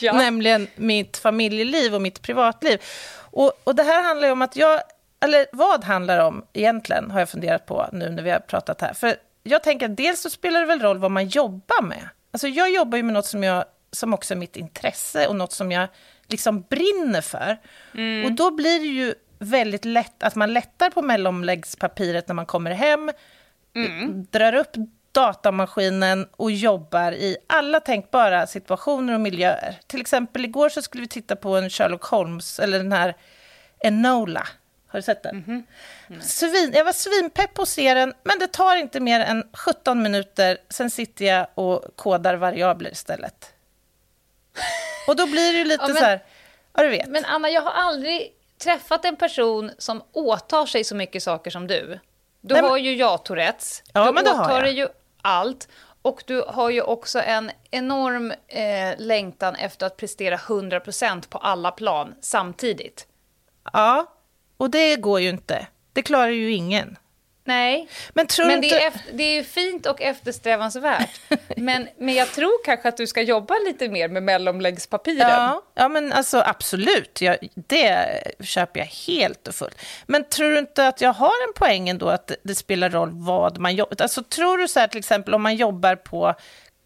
Ja. 0.00 0.12
Nämligen 0.12 0.68
mitt 0.76 1.16
familjeliv 1.16 1.94
och 1.94 2.02
mitt 2.02 2.22
privatliv. 2.22 2.82
Och, 3.30 3.52
och 3.64 3.74
det 3.74 3.82
här 3.82 4.02
handlar 4.02 4.28
ju 4.28 4.32
om 4.32 4.42
att 4.42 4.56
jag... 4.56 4.80
Eller 5.20 5.46
vad 5.52 5.84
handlar 5.84 6.16
det 6.16 6.22
om 6.24 6.44
egentligen, 6.52 7.10
har 7.10 7.18
jag 7.18 7.28
funderat 7.28 7.66
på 7.66 7.86
nu 7.92 8.10
när 8.10 8.22
vi 8.22 8.30
har 8.30 8.38
pratat 8.38 8.80
här. 8.80 8.94
För 8.94 9.16
jag 9.42 9.62
tänker 9.62 9.86
att 9.86 9.96
dels 9.96 10.20
så 10.20 10.30
spelar 10.30 10.60
det 10.60 10.66
väl 10.66 10.80
roll 10.80 10.98
vad 10.98 11.10
man 11.10 11.28
jobbar 11.28 11.82
med. 11.82 12.08
Alltså 12.30 12.48
jag 12.48 12.70
jobbar 12.74 12.96
ju 12.96 13.02
med 13.02 13.14
något 13.14 13.26
som, 13.26 13.44
jag, 13.44 13.64
som 13.92 14.14
också 14.14 14.34
är 14.34 14.38
mitt 14.38 14.56
intresse 14.56 15.26
och 15.26 15.36
något 15.36 15.52
som 15.52 15.72
jag 15.72 15.88
liksom 16.28 16.60
brinner 16.62 17.20
för. 17.20 17.56
Och 18.24 18.32
då 18.32 18.50
blir 18.50 18.80
det 18.80 18.86
ju 18.86 19.14
väldigt 19.38 19.84
lätt 19.84 20.22
att 20.22 20.34
man 20.34 20.52
lättar 20.52 20.90
på 20.90 21.02
mellanläggspapiret 21.02 22.28
när 22.28 22.34
man 22.34 22.46
kommer 22.46 22.70
hem, 22.70 23.12
drar 24.30 24.54
upp 24.54 24.70
datamaskinen 25.12 26.28
och 26.36 26.50
jobbar 26.50 27.12
i 27.12 27.36
alla 27.46 27.80
tänkbara 27.80 28.46
situationer 28.46 29.14
och 29.14 29.20
miljöer. 29.20 29.78
Till 29.86 30.00
exempel 30.00 30.44
igår 30.44 30.68
så 30.68 30.82
skulle 30.82 31.00
vi 31.00 31.08
titta 31.08 31.36
på 31.36 31.56
en 31.56 31.70
Sherlock 31.70 32.04
Holmes, 32.04 32.58
eller 32.60 32.78
den 32.78 32.92
här 32.92 33.16
Enola. 33.80 34.48
Har 34.88 34.98
du 34.98 35.02
sett 35.02 35.22
den? 35.22 35.66
Svin, 36.22 36.72
jag 36.74 36.84
var 36.84 36.92
svinpepp 36.92 37.54
på 37.54 37.62
att 37.62 37.68
se 37.68 37.94
den, 37.94 38.14
men 38.22 38.38
det 38.38 38.46
tar 38.46 38.76
inte 38.76 39.00
mer 39.00 39.20
än 39.20 39.44
17 39.52 40.02
minuter, 40.02 40.58
sen 40.68 40.90
sitter 40.90 41.24
jag 41.24 41.46
och 41.54 41.96
kodar 41.96 42.34
variabler 42.34 42.90
istället. 42.90 43.52
Och 45.08 45.16
då 45.16 45.26
blir 45.26 45.52
det 45.52 45.58
ju 45.58 45.64
lite 45.64 45.82
Ja, 45.84 45.88
men- 45.88 45.96
så 45.96 46.04
här, 46.04 46.24
ja 46.76 46.82
du 46.82 46.88
vet. 46.88 47.08
Men 47.08 47.24
Anna, 47.24 47.50
jag 47.50 47.62
har 47.62 47.70
aldrig 47.72 48.32
träffat 48.58 49.04
en 49.04 49.16
person 49.16 49.70
som 49.78 50.02
åtar 50.12 50.66
sig 50.66 50.84
så 50.84 50.94
mycket 50.94 51.22
saker 51.22 51.50
som 51.50 51.66
du. 51.66 51.98
Du 52.40 52.54
Nej, 52.54 52.62
har 52.62 52.76
ju 52.76 52.94
jag 52.94 53.24
Tourettes. 53.24 53.82
Ja, 53.92 54.06
du 54.06 54.12
men 54.12 54.24
det 54.24 54.30
åtar 54.30 54.62
dig 54.62 54.72
ju 54.72 54.88
allt. 55.22 55.68
Och 56.02 56.24
du 56.26 56.44
har 56.48 56.70
ju 56.70 56.82
också 56.82 57.20
en 57.20 57.50
enorm 57.70 58.32
eh, 58.48 58.94
längtan 58.98 59.54
efter 59.54 59.86
att 59.86 59.96
prestera 59.96 60.36
100% 60.36 61.28
på 61.28 61.38
alla 61.38 61.70
plan 61.70 62.14
samtidigt. 62.20 63.06
Ja, 63.72 64.06
och 64.56 64.70
det 64.70 64.96
går 64.96 65.20
ju 65.20 65.28
inte. 65.28 65.66
Det 65.92 66.02
klarar 66.02 66.28
ju 66.28 66.52
ingen. 66.52 66.96
Nej, 67.46 67.88
Men 68.14 68.26
tror 68.26 68.46
men 68.46 68.60
det 68.60 68.66
inte... 68.66 68.78
är, 68.78 68.88
efter, 68.88 69.12
det 69.12 69.22
är 69.22 69.34
ju 69.34 69.44
fint 69.44 69.86
och 69.86 70.02
eftersträvansvärt. 70.02 71.20
men, 71.56 71.88
men 71.98 72.14
jag 72.14 72.32
tror 72.32 72.64
kanske 72.64 72.88
att 72.88 72.96
du 72.96 73.06
ska 73.06 73.22
jobba 73.22 73.54
lite 73.66 73.88
mer 73.88 74.08
med 74.08 74.22
mellanläggspapiren. 74.22 75.30
Ja, 75.30 75.62
ja, 75.74 75.88
men 75.88 76.12
alltså 76.12 76.42
absolut. 76.46 77.20
Jag, 77.20 77.36
det 77.54 78.22
köper 78.40 78.80
jag 78.80 78.86
helt 78.86 79.48
och 79.48 79.54
fullt. 79.54 79.82
Men 80.06 80.24
tror 80.24 80.50
du 80.50 80.58
inte 80.58 80.88
att 80.88 81.00
jag 81.00 81.12
har 81.12 81.46
en 81.48 81.54
poäng 81.56 81.88
ändå 81.88 82.08
att 82.08 82.26
det, 82.26 82.36
det 82.42 82.54
spelar 82.54 82.90
roll 82.90 83.10
vad 83.12 83.58
man 83.58 83.74
jobbar... 83.74 83.96
Alltså 84.02 84.22
tror 84.22 84.58
du 84.58 84.68
så 84.68 84.80
här 84.80 84.88
till 84.88 84.98
exempel 84.98 85.34
om 85.34 85.42
man 85.42 85.56
jobbar 85.56 85.96
på 85.96 86.34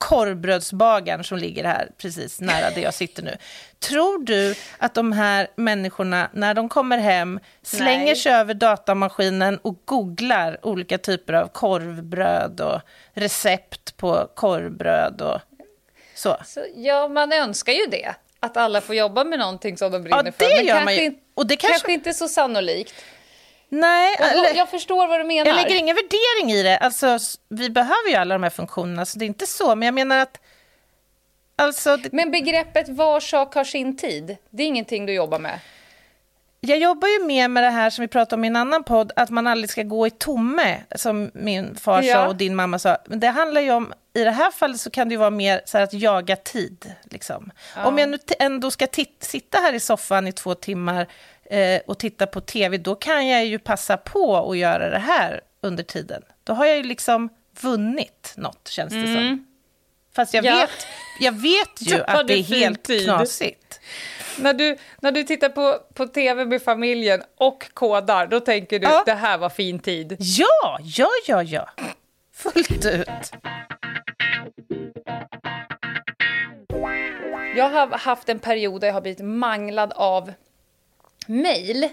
korvbrödsbagaren 0.00 1.24
som 1.24 1.38
ligger 1.38 1.64
här 1.64 1.88
precis 1.98 2.40
nära 2.40 2.70
där 2.70 2.82
jag 2.82 2.94
sitter 2.94 3.22
nu. 3.22 3.36
Tror 3.78 4.24
du 4.24 4.54
att 4.78 4.94
de 4.94 5.12
här 5.12 5.48
människorna, 5.56 6.30
när 6.32 6.54
de 6.54 6.68
kommer 6.68 6.98
hem, 6.98 7.40
slänger 7.62 8.04
Nej. 8.04 8.16
sig 8.16 8.32
över 8.32 8.54
datamaskinen 8.54 9.58
och 9.58 9.82
googlar 9.84 10.58
olika 10.66 10.98
typer 10.98 11.32
av 11.32 11.48
korvbröd 11.48 12.60
och 12.60 12.80
recept 13.14 13.96
på 13.96 14.28
korvbröd 14.34 15.20
och 15.20 15.40
så? 16.14 16.36
Så, 16.46 16.64
ja, 16.76 17.08
man 17.08 17.32
önskar 17.32 17.72
ju 17.72 17.86
det. 17.86 18.14
Att 18.40 18.56
alla 18.56 18.80
får 18.80 18.94
jobba 18.94 19.24
med 19.24 19.38
någonting 19.38 19.76
som 19.78 19.92
de 19.92 20.02
brinner 20.02 20.22
Ja, 20.24 20.32
för. 20.32 20.44
det 20.48 20.56
Men 20.56 20.66
gör 20.66 20.74
kanske, 20.74 20.84
man 20.84 20.94
ju. 20.96 21.14
Och 21.34 21.46
det 21.46 21.56
kanske- 21.56 21.72
kanske 21.72 21.92
inte 21.92 22.12
så 22.14 22.28
sannolikt. 22.28 22.94
Nej, 23.72 24.16
och, 24.20 24.56
jag 24.56 24.68
förstår 24.68 25.06
vad 25.06 25.20
du 25.20 25.24
menar. 25.24 25.46
Jag 25.46 25.56
lägger 25.56 25.76
ingen 25.76 25.96
värdering 25.96 26.52
i 26.58 26.62
det. 26.62 26.76
Alltså, 26.78 27.18
vi 27.48 27.70
behöver 27.70 28.08
ju 28.08 28.14
alla 28.14 28.34
de 28.34 28.42
här 28.42 28.50
funktionerna, 28.50 29.06
så 29.06 29.18
det 29.18 29.24
är 29.24 29.26
inte 29.26 29.46
så. 29.46 29.74
Men 29.74 29.86
jag 29.86 29.94
menar 29.94 30.18
att... 30.18 30.40
Alltså, 31.56 31.96
det, 31.96 32.12
Men 32.12 32.30
begreppet 32.30 32.88
var 32.88 33.20
sak 33.20 33.54
har 33.54 33.64
sin 33.64 33.96
tid, 33.96 34.36
det 34.50 34.62
är 34.62 34.66
ingenting 34.66 35.06
du 35.06 35.12
jobbar 35.12 35.38
med. 35.38 35.58
jag 36.60 36.78
jobbar 36.78 37.08
ju 37.08 37.24
mer 37.26 37.48
med 37.48 37.62
det 37.62 37.70
här 37.70 37.90
som 37.90 38.02
vi 38.02 38.08
pratade 38.08 38.34
om 38.40 38.44
i 38.44 38.46
en 38.46 38.56
annan 38.56 38.84
podd, 38.84 39.12
att 39.16 39.30
man 39.30 39.46
aldrig 39.46 39.70
ska 39.70 39.82
gå 39.82 40.06
i 40.06 40.10
tomme, 40.10 40.80
som 40.96 41.30
min 41.34 41.76
far 41.76 42.02
Ja. 42.02 42.14
sa 42.14 42.28
och 42.28 42.36
din 42.36 42.54
mamma 42.56 42.78
sa. 42.78 42.98
Men 43.06 43.20
det 43.20 43.28
handlar 43.28 43.60
ju 43.60 43.70
om, 43.70 43.92
i 44.14 44.24
det 44.24 44.30
här 44.30 44.50
fallet 44.50 44.80
så 44.80 44.90
kan 44.90 45.08
det 45.08 45.12
ju 45.12 45.18
vara 45.18 45.30
mer 45.30 45.60
så 45.64 45.78
att 45.78 45.92
jaga 45.92 46.36
tid. 46.36 46.92
Liksom. 47.02 47.50
Om 47.84 47.98
jag 47.98 48.08
nu 48.08 48.18
ändå 48.38 48.70
ska 48.70 48.86
sitta 49.20 49.58
här 49.58 49.72
i 49.72 49.80
soffan 49.80 50.26
i 50.26 50.32
två 50.32 50.54
timmar 50.54 51.06
eh, 51.50 51.80
och 51.86 51.98
titta 51.98 52.26
på 52.26 52.40
tv, 52.40 52.76
då 52.78 52.94
kan 52.94 53.28
jag 53.28 53.46
ju 53.46 53.58
passa 53.58 53.96
på 53.96 54.50
att 54.50 54.58
göra 54.58 54.90
det 54.90 54.98
här 54.98 55.40
under 55.60 55.82
tiden. 55.82 56.22
Då 56.44 56.52
har 56.52 56.66
jag 56.66 56.76
ju 56.76 56.82
liksom 56.82 57.28
vunnit 57.60 58.32
något, 58.36 58.68
känns 58.68 58.92
det 58.92 59.14
som. 59.14 59.46
Fast 60.16 60.34
jag, 60.34 60.44
Ja. 60.44 60.56
vet, 60.56 60.86
jag 61.20 61.32
vet 61.32 61.80
ju 61.92 62.02
att 62.06 62.28
det 62.28 62.34
är 62.38 62.42
helt 62.42 62.82
tid. 62.82 63.04
knasigt. 63.04 63.80
När 64.38 64.54
du, 64.54 64.76
när 65.00 65.12
du 65.12 65.22
tittar 65.24 65.48
på, 65.48 65.78
på 65.94 66.06
tv 66.06 66.44
med 66.44 66.62
familjen 66.62 67.22
och 67.36 67.70
kodar, 67.74 68.26
då 68.26 68.40
tänker 68.40 68.78
du 68.78 68.86
Ja. 68.86 69.02
det 69.06 69.14
här 69.14 69.38
var 69.38 69.48
fin 69.48 69.78
tid. 69.78 70.16
Ja, 70.18 70.78
ja, 70.82 71.08
ja, 71.26 71.42
ja. 71.42 71.68
Fullt 72.34 72.86
ut. 72.86 73.32
Jag 77.56 77.68
har 77.70 77.98
haft 77.98 78.28
en 78.28 78.38
period 78.38 78.80
där 78.80 78.88
jag 78.88 78.94
har 78.94 79.00
blivit 79.00 79.24
manglad 79.24 79.92
av 79.96 80.32
mejl 81.26 81.88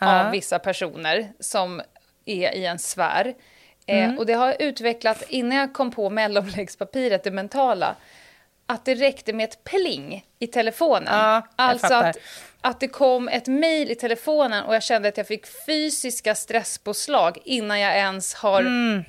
Ja. 0.00 0.24
av 0.24 0.30
vissa 0.30 0.58
personer 0.58 1.32
som 1.40 1.82
är 2.24 2.54
i 2.54 2.66
en 2.66 2.78
sfär. 2.78 3.34
Eh, 3.86 4.14
och 4.14 4.26
det 4.26 4.32
har 4.32 4.56
utvecklat, 4.58 5.22
innan 5.28 5.58
jag 5.58 5.72
kom 5.74 5.90
på 5.90 6.10
mellanläggspapiret, 6.10 7.24
det 7.24 7.30
mentala, 7.30 7.96
att 8.66 8.84
det 8.84 8.94
räckte 8.94 9.32
med 9.32 9.44
ett 9.44 9.64
pling 9.64 10.26
i 10.38 10.46
telefonen. 10.46 11.08
Ja, 11.14 11.34
jag 11.34 11.42
alltså 11.56 11.86
fattar. 11.88 12.08
att, 12.08 12.16
att 12.60 12.80
det 12.80 12.88
kom 12.88 13.28
ett 13.28 13.46
mejl 13.46 13.90
i 13.90 13.94
telefonen 13.94 14.64
och 14.64 14.74
jag 14.74 14.82
kände 14.82 15.08
att 15.08 15.16
jag 15.16 15.26
fick 15.26 15.46
fysiska 15.66 16.34
stresspåslag 16.34 17.38
innan 17.44 17.80
jag 17.80 17.96
ens 17.96 18.34
har 18.34 18.60
Mm. 18.60 19.04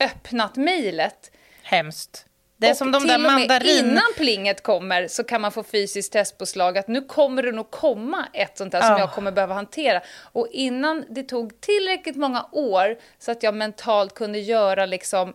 öppnat 0.00 0.56
mejlet. 0.56 1.30
Hemskt. 1.62 2.26
Det 2.62 2.68
är 2.68 2.70
Och 2.70 2.76
som 2.76 2.92
de 2.92 3.06
där 3.06 3.18
mandarin... 3.18 3.78
innan 3.86 4.02
plinget 4.16 4.62
kommer 4.62 5.08
så 5.08 5.24
kan 5.24 5.40
man 5.40 5.52
få 5.52 5.62
fysiskt 5.62 6.08
stresspåslag 6.08 6.78
att 6.78 6.88
nu 6.88 7.00
kommer 7.02 7.42
det 7.42 7.52
nog 7.52 7.70
komma 7.70 8.26
ett 8.32 8.58
sånt 8.58 8.72
där 8.72 8.80
som 8.80 8.90
Ja. 8.90 8.98
jag 8.98 9.12
kommer 9.12 9.32
behöva 9.32 9.54
hantera. 9.54 10.00
Och 10.32 10.48
innan 10.52 11.04
det 11.10 11.22
tog 11.22 11.60
tillräckligt 11.60 12.16
många 12.16 12.46
år 12.52 12.96
så 13.18 13.30
att 13.32 13.42
jag 13.42 13.54
mentalt 13.54 14.14
kunde 14.14 14.38
göra 14.38 14.86
liksom 14.86 15.28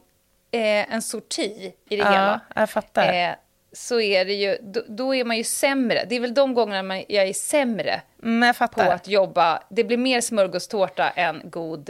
eh, 0.52 0.94
en 0.94 1.02
sorti 1.02 1.74
i 1.90 1.96
det 1.96 2.04
Ja, 2.04 2.12
hela. 2.12 2.42
jag 2.56 2.70
fattar. 2.70 3.14
Eh, 3.14 3.30
så 3.72 4.00
är 4.00 4.26
det 4.26 4.34
ju, 4.34 4.58
då, 4.62 4.82
då 4.88 5.16
är 5.16 5.24
man 5.26 5.38
ju 5.38 5.44
sämre. 5.44 6.06
Det 6.10 6.16
är 6.16 6.20
väl 6.20 6.34
de 6.34 6.54
gångerna 6.54 6.84
man, 6.84 7.04
jag 7.08 7.28
är 7.28 7.34
sämre 7.34 8.02
Mm, 8.24 8.54
jag 8.60 8.72
på 8.72 8.82
att 8.82 9.08
jobba. 9.08 9.64
Det 9.70 9.84
blir 9.84 9.98
mer 9.98 10.22
smörgåstårta 10.22 11.10
än 11.10 11.42
god... 11.44 11.90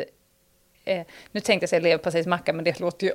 Eh, 0.87 1.05
nu 1.31 1.39
tänkte 1.39 1.63
jag 1.63 1.69
säga 1.69 1.79
leverpastejsmacka, 1.79 2.53
men 2.53 2.65
det 2.65 2.79
låter 2.79 3.07
ju... 3.07 3.13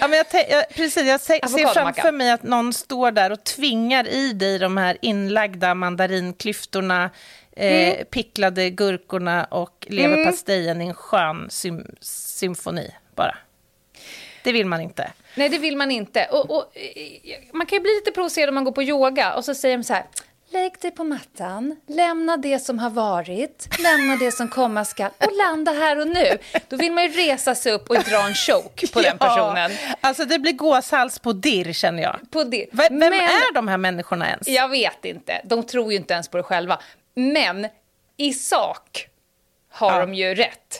Ja, 0.00 0.08
men 0.08 0.12
jag, 0.12 0.26
jag, 0.50 0.68
precis, 0.68 1.06
jag 1.06 1.20
se, 1.20 1.40
ser 1.48 1.66
framför 1.74 2.12
mig 2.12 2.30
att 2.30 2.42
någon 2.42 2.72
står 2.72 3.10
där 3.10 3.32
och 3.32 3.44
tvingar 3.44 4.08
i 4.08 4.32
dig 4.32 4.58
de 4.58 4.76
här 4.76 4.98
inlagda 5.02 5.74
mandarinklyftorna 5.74 7.04
eh, 7.04 7.88
Mm. 7.92 8.04
picklade 8.04 8.70
gurkorna 8.70 9.44
och 9.44 9.86
leverpastejen 9.90 10.82
i 10.82 10.86
en 10.86 10.94
skön 10.94 11.48
sym- 11.50 11.96
symfoni 12.00 12.90
bara. 13.14 13.36
Det 14.44 14.52
vill 14.52 14.66
man 14.66 14.80
inte. 14.80 15.10
Nej, 15.34 15.48
det 15.48 15.58
vill 15.58 15.76
man 15.76 15.90
inte. 15.90 16.28
Och, 16.32 16.50
och, 16.50 16.76
eh, 16.76 17.38
man 17.52 17.66
kan 17.66 17.76
ju 17.76 17.82
bli 17.82 17.90
lite 17.94 18.10
provocerad 18.12 18.48
om 18.48 18.54
man 18.54 18.64
går 18.64 18.72
på 18.72 18.82
yoga 18.82 19.34
och 19.34 19.44
så 19.44 19.54
säger 19.54 19.76
de 19.76 19.84
så 19.84 19.92
här. 19.94 20.04
Lägg 20.50 20.72
dig 20.80 20.90
på 20.90 21.04
mattan, 21.04 21.76
lämna 21.86 22.36
det 22.36 22.58
som 22.58 22.78
har 22.78 22.90
varit, 22.90 23.68
lämna 23.82 24.16
det 24.16 24.32
som 24.32 24.48
komma 24.48 24.84
skall 24.84 25.10
och 25.18 25.32
landa 25.36 25.72
här 25.72 26.00
och 26.00 26.06
nu. 26.08 26.38
Då 26.68 26.76
vill 26.76 26.92
man 26.92 27.04
ju 27.04 27.10
resa 27.10 27.54
sig 27.54 27.72
upp 27.72 27.90
och 27.90 27.96
dra 27.96 28.26
en 28.26 28.34
choke 28.34 28.86
på 28.92 29.00
den 29.00 29.18
personen. 29.18 29.70
Ja, 29.72 29.94
alltså 30.00 30.24
det 30.24 30.38
blir 30.38 30.52
gåshals 30.52 31.18
på 31.18 31.32
dirr 31.32 31.72
känner 31.72 32.02
jag. 32.02 32.30
På. 32.30 32.44
V- 32.44 32.66
Vem 32.72 32.98
Men- 32.98 33.12
är 33.12 33.54
de 33.54 33.68
här 33.68 33.76
människorna 33.76 34.28
ens? 34.30 34.48
Jag 34.48 34.68
vet 34.68 35.04
inte. 35.04 35.40
De 35.44 35.62
tror 35.62 35.92
ju 35.92 35.98
inte 35.98 36.14
ens 36.14 36.28
på 36.28 36.36
det 36.36 36.42
själva. 36.42 36.78
Men 37.14 37.66
i 38.16 38.32
sak 38.32 39.08
har 39.70 39.92
Ja. 39.92 40.00
de 40.00 40.14
ju 40.14 40.34
rätt. 40.34 40.78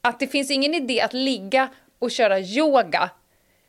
Att 0.00 0.18
det 0.20 0.26
finns 0.26 0.50
ingen 0.50 0.74
idé 0.74 1.00
att 1.00 1.12
ligga 1.12 1.68
och 1.98 2.10
köra 2.10 2.40
yoga 2.40 3.10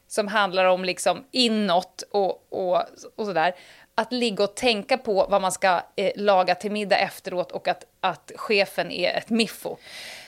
som 0.07 0.27
handlar 0.27 0.65
om 0.65 0.85
liksom 0.85 1.23
inåt 1.31 2.03
och, 2.11 2.47
och, 2.53 2.75
och 3.15 3.25
sådär. 3.25 3.55
Att 3.95 4.11
ligga 4.11 4.43
och 4.43 4.55
tänka 4.55 4.97
på 4.97 5.25
vad 5.29 5.41
man 5.41 5.51
ska 5.51 5.81
eh, 5.95 6.11
laga 6.15 6.55
till 6.55 6.71
middag 6.71 6.97
efteråt 6.97 7.51
och 7.51 7.67
att, 7.67 7.83
att 7.99 8.31
chefen 8.35 8.91
är 8.91 9.17
ett 9.17 9.29
miffo. 9.29 9.77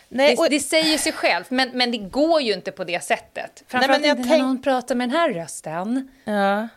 Nej, 0.09 0.35
det, 0.35 0.41
och- 0.41 0.49
det 0.49 0.59
säger 0.59 0.97
sig 0.97 1.11
självt, 1.11 1.49
men, 1.49 1.69
men 1.73 1.91
det 1.91 1.97
går 1.97 2.41
ju 2.41 2.53
inte 2.53 2.71
på 2.71 2.83
det 2.83 3.03
sättet. 3.03 3.63
Framförallt 3.67 4.01
men 4.01 4.09
jag 4.09 4.17
inte 4.17 4.29
tänk- 4.29 4.41
när 4.41 4.47
någon 4.47 4.61
pratar 4.61 4.95
med 4.95 5.09
den 5.09 5.15
här 5.17 5.33
rösten. 5.33 6.11
Ja. 6.23 6.67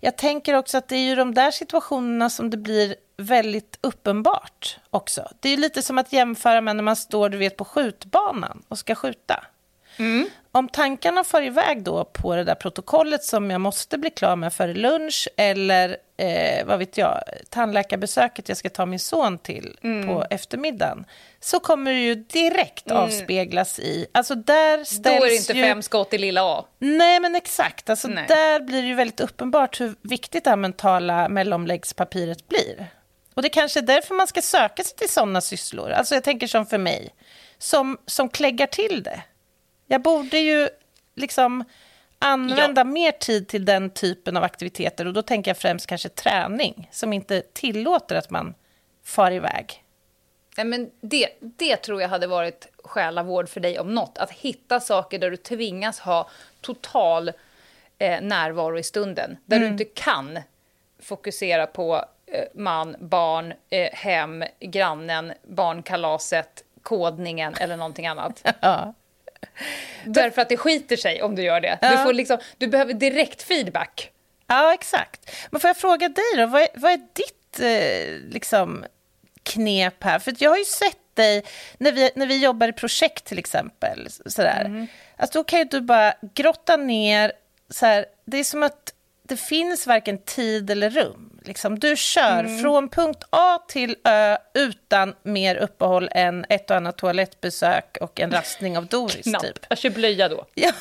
Jag 0.00 0.16
tänker 0.16 0.54
också 0.54 0.78
att 0.78 0.88
det 0.88 0.96
är 0.96 1.00
ju 1.08 1.14
de 1.14 1.34
där 1.34 1.50
situationerna 1.50 2.30
som 2.30 2.50
det 2.50 2.56
blir 2.56 2.94
väldigt 3.16 3.78
uppenbart 3.80 4.78
också. 4.90 5.28
Det 5.40 5.48
är 5.48 5.50
ju 5.50 5.56
lite 5.56 5.82
som 5.82 5.98
att 5.98 6.12
jämföra 6.12 6.60
med 6.60 6.76
när 6.76 6.82
man 6.82 6.96
står 6.96 7.28
du 7.28 7.38
vet, 7.38 7.56
på 7.56 7.64
skjutbanan 7.64 8.62
och 8.68 8.78
ska 8.78 8.94
skjuta. 8.94 9.44
Om 10.52 10.68
tankarna 10.68 11.24
far 11.24 11.42
iväg 11.42 11.82
då 11.82 12.04
på 12.04 12.36
det 12.36 12.44
där 12.44 12.54
protokollet 12.54 13.24
som 13.24 13.50
jag 13.50 13.60
måste 13.60 13.98
bli 13.98 14.10
klar 14.10 14.36
med 14.36 14.52
före 14.52 14.74
lunch 14.74 15.28
eller 15.36 15.96
eh, 16.16 16.66
vad 16.66 16.78
vet 16.78 16.98
jag, 16.98 17.22
tandläkarbesöket 17.48 18.48
jag 18.48 18.58
ska 18.58 18.70
ta 18.70 18.86
min 18.86 18.98
son 18.98 19.38
till 19.38 19.78
på 20.06 20.24
eftermiddagen 20.30 21.04
så 21.40 21.60
kommer 21.60 21.92
det 21.92 22.00
ju 22.00 22.14
direkt 22.14 22.90
avspeglas 22.90 23.78
i... 23.78 24.06
Alltså 24.12 24.34
där 24.34 24.84
ställs 24.84 25.02
Då 25.02 25.10
är 25.10 25.28
det 25.28 25.36
inte 25.36 25.52
ju... 25.52 25.62
fem 25.62 25.82
skott 25.82 26.14
i 26.14 26.18
lilla 26.18 26.42
A. 26.44 26.64
Nej, 26.78 27.20
men 27.20 27.34
exakt. 27.34 27.90
Alltså, 27.90 28.08
Nej. 28.08 28.24
Där 28.28 28.60
blir 28.60 28.82
det 28.82 28.88
ju 28.88 28.94
väldigt 28.94 29.20
uppenbart 29.20 29.80
hur 29.80 29.94
viktigt 30.02 30.44
det 30.44 30.50
här 30.50 30.56
mentala 30.56 31.28
mellomläggspapiret 31.28 32.48
blir. 32.48 32.86
Och 33.34 33.42
det 33.42 33.48
kanske 33.48 33.80
är 33.80 33.82
därför 33.82 34.14
man 34.14 34.26
ska 34.26 34.42
söka 34.42 34.84
sig 34.84 34.96
till 34.96 35.08
sådana 35.08 35.40
sysslor. 35.40 35.90
Alltså 35.90 36.14
jag 36.14 36.24
tänker 36.24 36.46
som 36.46 36.66
för 36.66 36.78
mig, 36.78 37.14
som, 37.58 37.98
som 38.06 38.28
kläggar 38.28 38.66
till 38.66 39.02
det. 39.02 39.22
Jag 39.90 40.02
borde 40.02 40.38
ju 40.38 40.68
liksom 41.14 41.64
använda 42.18 42.84
mer 42.84 43.12
tid 43.12 43.48
till 43.48 43.64
den 43.64 43.90
typen 43.90 44.36
av 44.36 44.44
aktiviteter 44.44 45.06
och 45.06 45.12
då 45.12 45.22
tänker 45.22 45.50
jag 45.50 45.58
främst 45.58 45.86
kanske 45.86 46.08
träning 46.08 46.88
som 46.92 47.12
inte 47.12 47.40
tillåter 47.52 48.16
att 48.16 48.30
man 48.30 48.54
far 49.04 49.30
iväg. 49.30 49.84
Nej, 50.56 50.66
men 50.66 50.90
det, 51.00 51.28
det 51.40 51.76
tror 51.76 52.02
jag 52.02 52.08
hade 52.08 52.26
varit 52.26 52.68
själavård 52.84 53.48
för 53.48 53.60
dig 53.60 53.78
om 53.78 53.94
något. 53.94 54.18
Att 54.18 54.30
hitta 54.30 54.80
saker 54.80 55.18
där 55.18 55.30
du 55.30 55.36
tvingas 55.36 56.00
ha 56.00 56.28
total 56.60 57.28
eh, 57.98 58.20
närvaro 58.20 58.78
i 58.78 58.82
stunden. 58.82 59.36
Där 59.44 59.56
Mm. 59.56 59.68
du 59.76 59.84
inte 59.84 60.00
kan 60.02 60.38
fokusera 61.02 61.66
på 61.66 62.04
eh, 62.26 62.44
man, 62.54 62.96
barn, 63.00 63.54
eh, 63.70 63.90
hem, 63.92 64.44
grannen, 64.60 65.32
barnkalaset, 65.42 66.64
kodningen 66.82 67.54
eller 67.60 67.76
någonting 67.76 68.06
annat. 68.06 68.42
Ja. 68.60 68.94
Därför 70.04 70.42
att 70.42 70.48
det 70.48 70.56
skiter 70.56 70.96
sig 70.96 71.22
om 71.22 71.34
du 71.34 71.42
gör 71.42 71.60
det. 71.60 71.78
Du, 71.82 71.86
Ja. 71.88 72.04
får 72.04 72.12
liksom, 72.12 72.38
du 72.58 72.66
behöver 72.66 72.94
direkt 72.94 73.42
feedback. 73.42 74.10
Ja, 74.46 74.74
exakt. 74.74 75.30
Men 75.50 75.60
får 75.60 75.68
jag 75.68 75.76
fråga 75.76 76.08
dig 76.08 76.24
då, 76.36 76.46
vad 76.46 76.62
är, 76.62 76.68
vad 76.74 76.92
är 76.92 76.96
ditt 77.12 77.60
eh, 77.60 78.32
liksom, 78.32 78.84
knep 79.42 80.04
här? 80.04 80.18
För 80.18 80.34
jag 80.38 80.50
har 80.50 80.58
ju 80.58 80.64
sett 80.64 80.96
dig 81.14 81.44
när 81.78 81.92
vi, 81.92 82.10
när 82.14 82.26
vi 82.26 82.38
jobbar 82.42 82.68
i 82.68 82.72
projekt 82.72 83.24
till 83.24 83.38
exempel. 83.38 84.08
Sådär. 84.26 84.86
Alltså, 85.16 85.38
då 85.38 85.44
kan 85.44 85.58
ju 85.58 85.64
du 85.64 85.80
bara 85.80 86.14
grotta 86.34 86.76
ner, 86.76 87.32
så 87.70 87.86
här, 87.86 88.06
det 88.24 88.38
är 88.38 88.44
som 88.44 88.62
att 88.62 88.92
det 89.28 89.36
finns 89.36 89.86
varken 89.86 90.18
tid 90.18 90.70
eller 90.70 90.90
rum. 90.90 91.40
Liksom, 91.44 91.78
du 91.78 91.96
kör 91.96 92.60
från 92.62 92.88
punkt 92.88 93.24
A 93.30 93.58
till 93.68 93.96
Ö 94.04 94.36
utan 94.54 95.14
mer 95.22 95.56
uppehåll 95.56 96.08
än 96.12 96.46
ett 96.48 96.70
och 96.70 96.76
annat 96.76 96.98
toalettbesök 96.98 97.98
och 98.00 98.20
en 98.20 98.30
rastning 98.30 98.78
av 98.78 98.86
Doris. 98.86 99.22
Knappt. 99.24 99.44
Typ. 99.44 99.58
Jag 99.68 99.78
kör 99.78 99.90
blöja 99.90 100.28
då. 100.28 100.46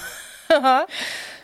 Ja. 0.50 0.88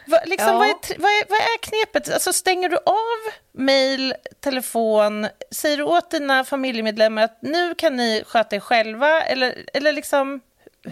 Va, 0.07 0.19
liksom, 0.25 0.47
Ja. 0.49 0.57
vad, 0.57 0.67
är, 0.67 0.75
vad, 0.99 1.11
är, 1.11 1.29
vad 1.29 1.39
är 1.39 1.57
knepet? 1.61 2.13
Alltså, 2.13 2.33
stänger 2.33 2.69
du 2.69 2.77
av 2.77 3.33
mejl, 3.51 4.13
telefon? 4.39 5.27
Säger 5.51 5.77
du 5.77 5.83
åt 5.83 6.11
dina 6.11 6.43
familjemedlemmar 6.43 7.23
att 7.23 7.37
nu 7.41 7.75
kan 7.75 7.95
ni 7.95 8.23
sköta 8.27 8.55
er 8.55 8.59
själva? 8.59 9.21
Eller, 9.21 9.65
eller 9.73 9.93
liksom, 9.93 10.41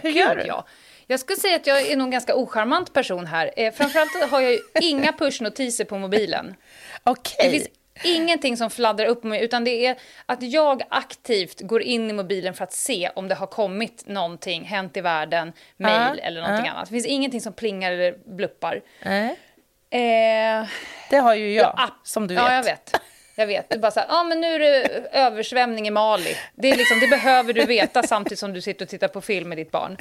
hur 0.01 0.09
gör 0.09 0.35
du? 0.35 0.43
Ja. 0.43 0.65
Jag 1.11 1.19
skulle 1.19 1.39
säga 1.39 1.55
att 1.55 1.67
jag 1.67 1.81
är 1.81 1.95
nog 1.95 2.05
en 2.05 2.11
ganska 2.11 2.35
ocharmant 2.35 2.93
person 2.93 3.25
här. 3.25 3.51
Eh, 3.57 3.73
framförallt 3.73 4.31
har 4.31 4.41
jag 4.41 4.59
inga 4.81 5.13
pushnotiser 5.13 5.85
på 5.85 5.97
mobilen. 5.97 6.55
Okej. 7.03 7.51
Finns 7.51 7.67
ingenting 8.03 8.57
som 8.57 8.69
fladdrar 8.69 9.05
upp 9.05 9.23
mig, 9.23 9.43
utan 9.43 9.63
det 9.63 9.85
är 9.85 9.95
att 10.25 10.41
jag 10.41 10.81
aktivt 10.89 11.61
går 11.61 11.81
in 11.81 12.09
i 12.09 12.13
mobilen 12.13 12.53
för 12.53 12.63
att 12.63 12.73
se 12.73 13.09
om 13.15 13.27
det 13.27 13.35
har 13.35 13.47
kommit 13.47 14.03
någonting, 14.07 14.63
hänt 14.63 14.97
i 14.97 15.01
världen, 15.01 15.53
mejl 15.77 16.17
Ja, 16.17 16.23
eller 16.23 16.41
någonting 16.41 16.65
ja. 16.65 16.71
annat. 16.71 16.85
Det 16.85 16.91
finns 16.91 17.05
ingenting 17.05 17.41
som 17.41 17.53
plingar 17.53 17.91
eller 17.91 18.15
bluppar. 18.25 18.81
Nej, 19.05 19.37
Eh, 19.93 20.67
det 21.09 21.17
har 21.17 21.35
ju 21.35 21.53
jag, 21.53 21.73
ja, 21.77 21.89
som 22.03 22.27
du 22.27 22.35
vet. 22.35 22.43
Ja, 22.43 22.53
jag 22.55 22.63
vet. 22.63 23.01
Jag 23.35 23.47
vet. 23.47 23.69
Du 23.69 23.79
bara 23.79 23.91
så 23.91 23.99
här, 23.99 24.07
ja 24.09 24.23
men 24.23 24.41
nu 24.41 24.47
är 24.55 24.59
det 24.59 24.83
översvämning 25.11 25.87
i 25.87 25.91
Mali. 25.91 26.35
Det, 26.55 26.71
är 26.71 26.77
liksom, 26.77 26.99
det 26.99 27.07
behöver 27.07 27.53
du 27.53 27.65
veta 27.65 28.03
samtidigt 28.03 28.39
som 28.39 28.53
du 28.53 28.61
sitter 28.61 28.85
och 28.85 28.89
tittar 28.89 29.07
på 29.07 29.21
film 29.21 29.49
med 29.49 29.57
ditt 29.57 29.71
barn. 29.71 29.97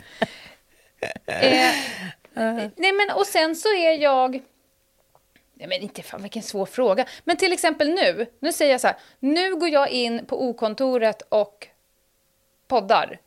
Eh, 2.35 2.69
nej 2.77 2.93
men 2.93 3.11
och 3.17 3.27
sen 3.27 3.57
så 3.57 3.69
är 3.69 3.99
jag... 3.99 4.43
Nej 5.55 5.69
men 5.69 5.81
inte 5.81 6.03
fan 6.03 6.23
vilken 6.23 6.43
svår 6.43 6.67
fråga. 6.67 7.05
Men 7.25 7.37
till 7.37 7.53
exempel 7.53 7.89
nu, 7.89 8.27
nu 8.41 8.53
säger 8.53 8.73
jag 8.73 8.81
så 8.81 8.87
här, 8.87 8.97
nu 9.19 9.57
går 9.57 9.69
jag 9.69 9.91
in 9.91 10.27
på 10.27 10.45
O-kontoret 10.49 11.23
och 11.29 11.69
poddar. 12.69 13.19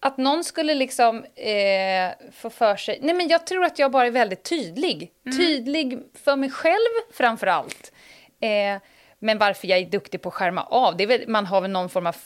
Att 0.00 0.16
någon 0.16 0.44
skulle 0.44 0.74
liksom 0.74 1.24
eh, 1.34 2.10
få 2.32 2.50
för 2.50 2.76
sig... 2.76 2.98
Nej, 3.02 3.14
men 3.14 3.28
jag 3.28 3.46
tror 3.46 3.64
att 3.64 3.78
jag 3.78 3.90
bara 3.90 4.06
är 4.06 4.10
väldigt 4.10 4.42
tydlig. 4.42 5.12
Tydlig 5.36 5.98
för 6.14 6.36
mig 6.36 6.50
själv 6.50 7.12
framför 7.12 7.46
allt. 7.46 7.92
Eh, 8.40 8.82
men 9.18 9.38
varför 9.38 9.68
jag 9.68 9.78
är 9.78 9.86
duktig 9.86 10.22
på 10.22 10.28
att 10.28 10.34
skärma 10.34 10.62
av, 10.62 10.96
det 10.96 11.06
väl, 11.06 11.28
man 11.28 11.46
har 11.46 11.60
väl 11.60 11.70
någon 11.70 11.88
form 11.88 12.06
av 12.06 12.16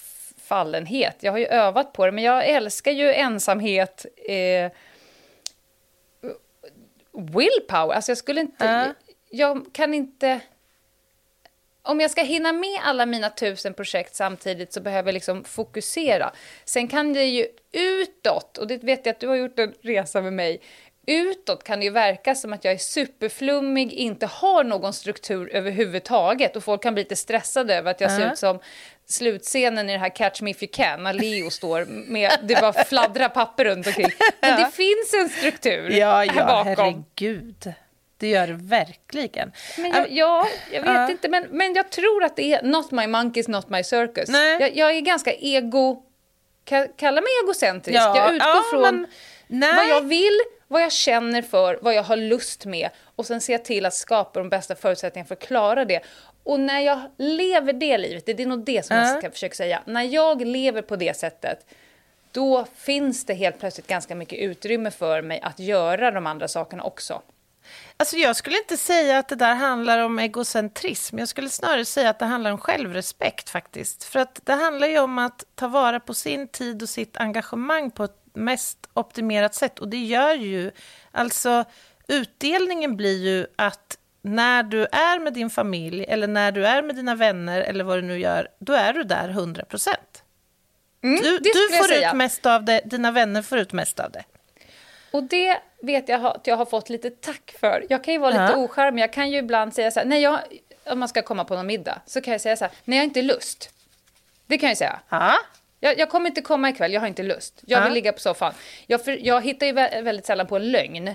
fallenhet. 0.49 1.17
Jag 1.21 1.33
har 1.33 1.39
ju 1.39 1.47
övat 1.47 1.93
på 1.93 2.07
det, 2.07 2.13
men 2.13 2.25
jag 2.25 2.49
älskar 2.49 2.93
ju 2.93 3.13
ensamhet. 3.13 4.07
Eh, 4.29 4.73
willpower, 7.13 7.95
alltså 7.95 8.11
jag 8.11 8.19
skulle 8.19 8.41
inte... 8.41 8.65
Ja. 8.65 8.95
Jag 9.31 9.67
kan 9.73 9.95
inte... 9.95 10.41
Om 11.83 12.01
jag 12.01 12.11
ska 12.11 12.23
hinna 12.23 12.53
med 12.53 12.81
alla 12.83 13.07
mina 13.07 13.31
tusen 13.31 13.75
projekt 13.75 14.15
samtidigt 14.15 14.73
så 14.73 14.81
behöver 14.81 15.09
jag 15.09 15.15
liksom 15.15 15.45
fokusera. 15.45 16.33
Sen 16.65 16.89
kan 16.89 17.13
det 17.13 17.25
ju 17.25 17.47
utåt, 17.73 18.59
och 18.59 18.67
det 18.67 18.85
vet 18.85 19.07
jag 19.07 19.13
att 19.13 19.21
du 19.21 19.29
har 19.29 19.37
gjort 19.37 19.59
en 19.59 19.75
resa 19.83 20.21
med 20.21 20.33
mig, 20.33 20.61
utåt 21.07 21.65
kan 21.65 21.79
det 21.79 21.85
ju 21.85 21.91
verka 21.91 22.35
som 22.35 22.53
att 22.53 22.65
jag 22.65 22.75
är 22.75 22.79
superflummig, 22.79 23.93
inte 23.93 24.27
har 24.27 24.65
någon 24.65 24.93
struktur 24.93 25.51
överhuvudtaget 25.53 26.57
och 26.57 26.65
folk 26.65 26.83
kan 26.83 26.95
bli 26.95 27.03
lite 27.03 27.17
stressade 27.17 27.75
över 27.75 27.91
att 27.91 28.01
jag 28.01 28.11
ser 28.11 28.33
ut 28.33 28.39
som 28.39 28.59
slutscenen 29.09 29.91
i 29.91 29.93
det 29.93 29.99
här 29.99 30.17
Catch 30.17 30.41
Me 30.43 30.51
If 30.51 30.63
You 30.63 30.71
Can 30.73 31.03
när 31.03 31.13
Leo 31.13 31.51
står 31.51 31.85
med, 31.85 32.31
det 32.43 32.61
bara 32.61 32.85
fladdrar 32.85 33.29
papper 33.29 33.65
runt 33.65 33.87
omkring. 33.87 34.11
Men 34.41 34.61
det 34.61 34.71
finns 34.71 35.15
en 35.15 35.29
struktur 35.29 35.91
Ja, 35.91 36.13
här 36.13 36.25
ja, 36.37 36.47
bakom. 36.47 36.67
herregud. 36.67 37.73
Det 38.17 38.29
gör 38.29 38.47
det 38.47 38.53
verkligen. 38.53 39.53
Men 39.79 39.93
jag, 39.93 40.07
ja, 40.11 40.49
jag 40.73 40.81
vet 40.81 40.91
Ja. 40.91 41.11
inte, 41.11 41.29
men, 41.29 41.45
men 41.51 41.75
jag 41.75 41.91
tror 41.91 42.25
att 42.25 42.37
det 42.37 42.53
är 42.55 42.63
not 42.63 42.91
my 42.91 43.07
monkeys, 43.07 43.49
not 43.49 43.69
my 43.69 43.85
circus. 43.85 44.29
Nej. 44.29 44.57
Jag, 44.61 44.77
jag 44.77 44.97
är 44.97 45.01
ganska 45.01 45.33
ego... 45.33 46.03
ka- 46.69 46.89
Kalla 46.97 47.21
mig 47.21 47.31
egocentrisk. 47.45 47.99
Ja, 47.99 48.17
jag 48.17 48.35
utgår 48.35 48.49
ja, 48.49 48.63
från 48.71 48.83
men- 48.83 49.07
nej. 49.47 49.75
vad 49.77 49.89
jag 49.89 50.01
vill, 50.09 50.39
vad 50.69 50.83
jag 50.83 50.93
känner 50.93 51.43
för, 51.43 51.79
vad 51.83 51.95
jag 51.95 52.03
har 52.03 52.17
lust 52.17 52.65
med 52.67 52.91
och 53.17 53.27
sen 53.27 53.41
jag 53.49 53.65
till 53.65 53.87
att 53.87 53.95
skapa 53.95 54.39
de 54.39 54.49
bästa 54.49 54.75
förutsättningarna 54.75 55.29
för 55.29 55.35
att 55.35 55.43
klara 55.43 55.85
det. 55.85 56.01
Och 56.49 56.61
när 56.61 56.81
jag 56.81 57.01
lever 57.19 57.73
det 57.73 57.99
livet, 57.99 58.27
det 58.27 58.43
är 58.43 58.47
nog 58.47 58.65
det 58.65 58.87
som 58.87 58.97
Ja. 58.97 59.09
jag 59.09 59.19
ska 59.19 59.31
försöka 59.31 59.55
säga, 59.55 59.83
när 59.85 60.03
jag 60.03 60.47
lever 60.47 60.83
på 60.83 60.97
det 60.97 61.17
sättet 61.17 61.67
då 62.33 62.67
finns 62.77 63.25
det 63.27 63.35
helt 63.35 63.61
plötsligt 63.61 63.87
ganska 63.87 64.15
mycket 64.15 64.39
utrymme 64.39 64.91
för 64.91 65.23
mig 65.23 65.41
att 65.41 65.59
göra 65.59 66.11
de 66.11 66.27
andra 66.27 66.49
sakerna 66.49 66.83
också. 66.83 67.23
Alltså 67.97 68.17
jag 68.17 68.37
skulle 68.37 68.59
inte 68.59 68.77
säga 68.77 69.19
att 69.19 69.29
det 69.29 69.35
där 69.35 69.55
handlar 69.55 69.99
om 69.99 70.19
egocentrism. 70.19 71.19
Jag 71.19 71.29
skulle 71.29 71.49
snarare 71.49 71.85
säga 71.85 72.11
att 72.11 72.19
det 72.19 72.25
handlar 72.25 72.51
om 72.53 72.59
självrespekt 72.59 73.51
faktiskt. 73.51 74.05
För 74.05 74.19
att 74.21 74.41
det 74.45 74.55
handlar 74.55 74.89
ju 74.89 74.99
om 74.99 75.19
att 75.19 75.45
ta 75.55 75.69
vara 75.69 76.01
på 76.01 76.15
sin 76.15 76.49
tid 76.49 76.83
och 76.83 76.89
sitt 76.89 77.17
engagemang 77.17 77.91
på 77.91 78.05
ett 78.05 78.21
mest 78.33 78.79
optimerat 78.95 79.55
sätt. 79.55 79.79
Och 79.79 79.89
det 79.89 80.05
gör 80.05 80.35
ju, 80.35 80.71
alltså 81.11 81.65
utdelningen 82.09 82.97
blir 82.97 83.19
ju 83.25 83.47
att 83.57 83.99
när 84.29 84.63
du 84.63 84.83
är 84.85 85.19
med 85.19 85.33
din 85.33 85.51
familj 85.51 86.05
eller 86.09 86.27
när 86.27 86.53
du 86.53 86.67
är 86.67 86.83
med 86.83 86.97
dina 86.97 87.15
vänner 87.15 87.61
eller 87.61 87.85
vad 87.85 87.99
du 87.99 88.03
nu 88.03 88.19
gör, 88.19 88.49
då 88.59 88.73
är 88.73 88.93
du 88.93 89.03
där 89.05 89.29
100 89.29 89.65
procent. 89.65 90.23
Mm, 91.03 91.23
Du, 91.23 91.39
du 91.39 91.77
får 91.79 91.93
ut 91.93 92.15
mest 92.15 92.47
av 92.47 92.65
det, 92.65 92.81
dina 92.85 93.11
vänner 93.13 93.43
får 93.43 93.59
ut 93.59 93.73
mest 93.73 94.01
av 94.01 94.11
det. 94.11 94.25
Och 95.11 95.23
det 95.23 95.59
vet 95.83 96.09
jag 96.09 96.25
att 96.27 96.47
jag 96.47 96.57
har 96.57 96.67
fått 96.67 96.89
lite 96.91 97.11
tack 97.11 97.55
för. 97.61 97.87
Jag 97.89 98.05
kan 98.05 98.15
ju 98.15 98.21
vara 98.21 98.31
lite 98.31 98.43
Ja. 98.43 98.57
ocharmig. 98.57 99.03
Jag 99.03 99.13
kan 99.13 99.31
ju 99.31 99.39
ibland 99.39 99.75
säga 99.75 99.91
så 99.91 100.01
här, 100.01 100.07
när 100.07 100.17
jag, 100.19 100.39
om 100.87 100.99
man 100.99 101.09
ska 101.09 101.23
komma 101.23 101.45
på 101.45 101.55
någon 101.57 101.67
middag, 101.67 102.01
så 102.07 102.21
kan 102.21 102.33
jag 102.33 102.41
säga 102.41 102.57
så 102.57 102.65
här, 102.65 102.73
när 102.85 102.97
jag 102.97 103.05
inte 103.05 103.23
lust. 103.23 103.71
Det 104.47 104.59
kan 104.59 104.69
jag 104.69 104.79
säga. 104.79 105.01
Ja, 105.09 105.35
Jag, 105.81 105.99
jag 105.99 106.11
kommer 106.11 106.27
inte 106.31 106.41
komma 106.43 106.69
ikväll, 106.71 106.93
jag 106.93 107.01
har 107.01 107.09
inte 107.09 107.23
lust. 107.23 107.63
Jag 107.67 107.81
vill 107.81 107.91
Ja. 107.91 107.95
ligga 107.95 108.13
på 108.13 108.19
soffan. 108.21 108.53
Jag, 108.87 109.05
för, 109.05 109.27
jag 109.27 109.41
hittar 109.45 109.67
ju 109.67 109.73
vä- 109.73 110.03
väldigt 110.03 110.27
sällan 110.27 110.47
på 110.47 110.57
en 110.57 110.71
lögn. 110.71 111.15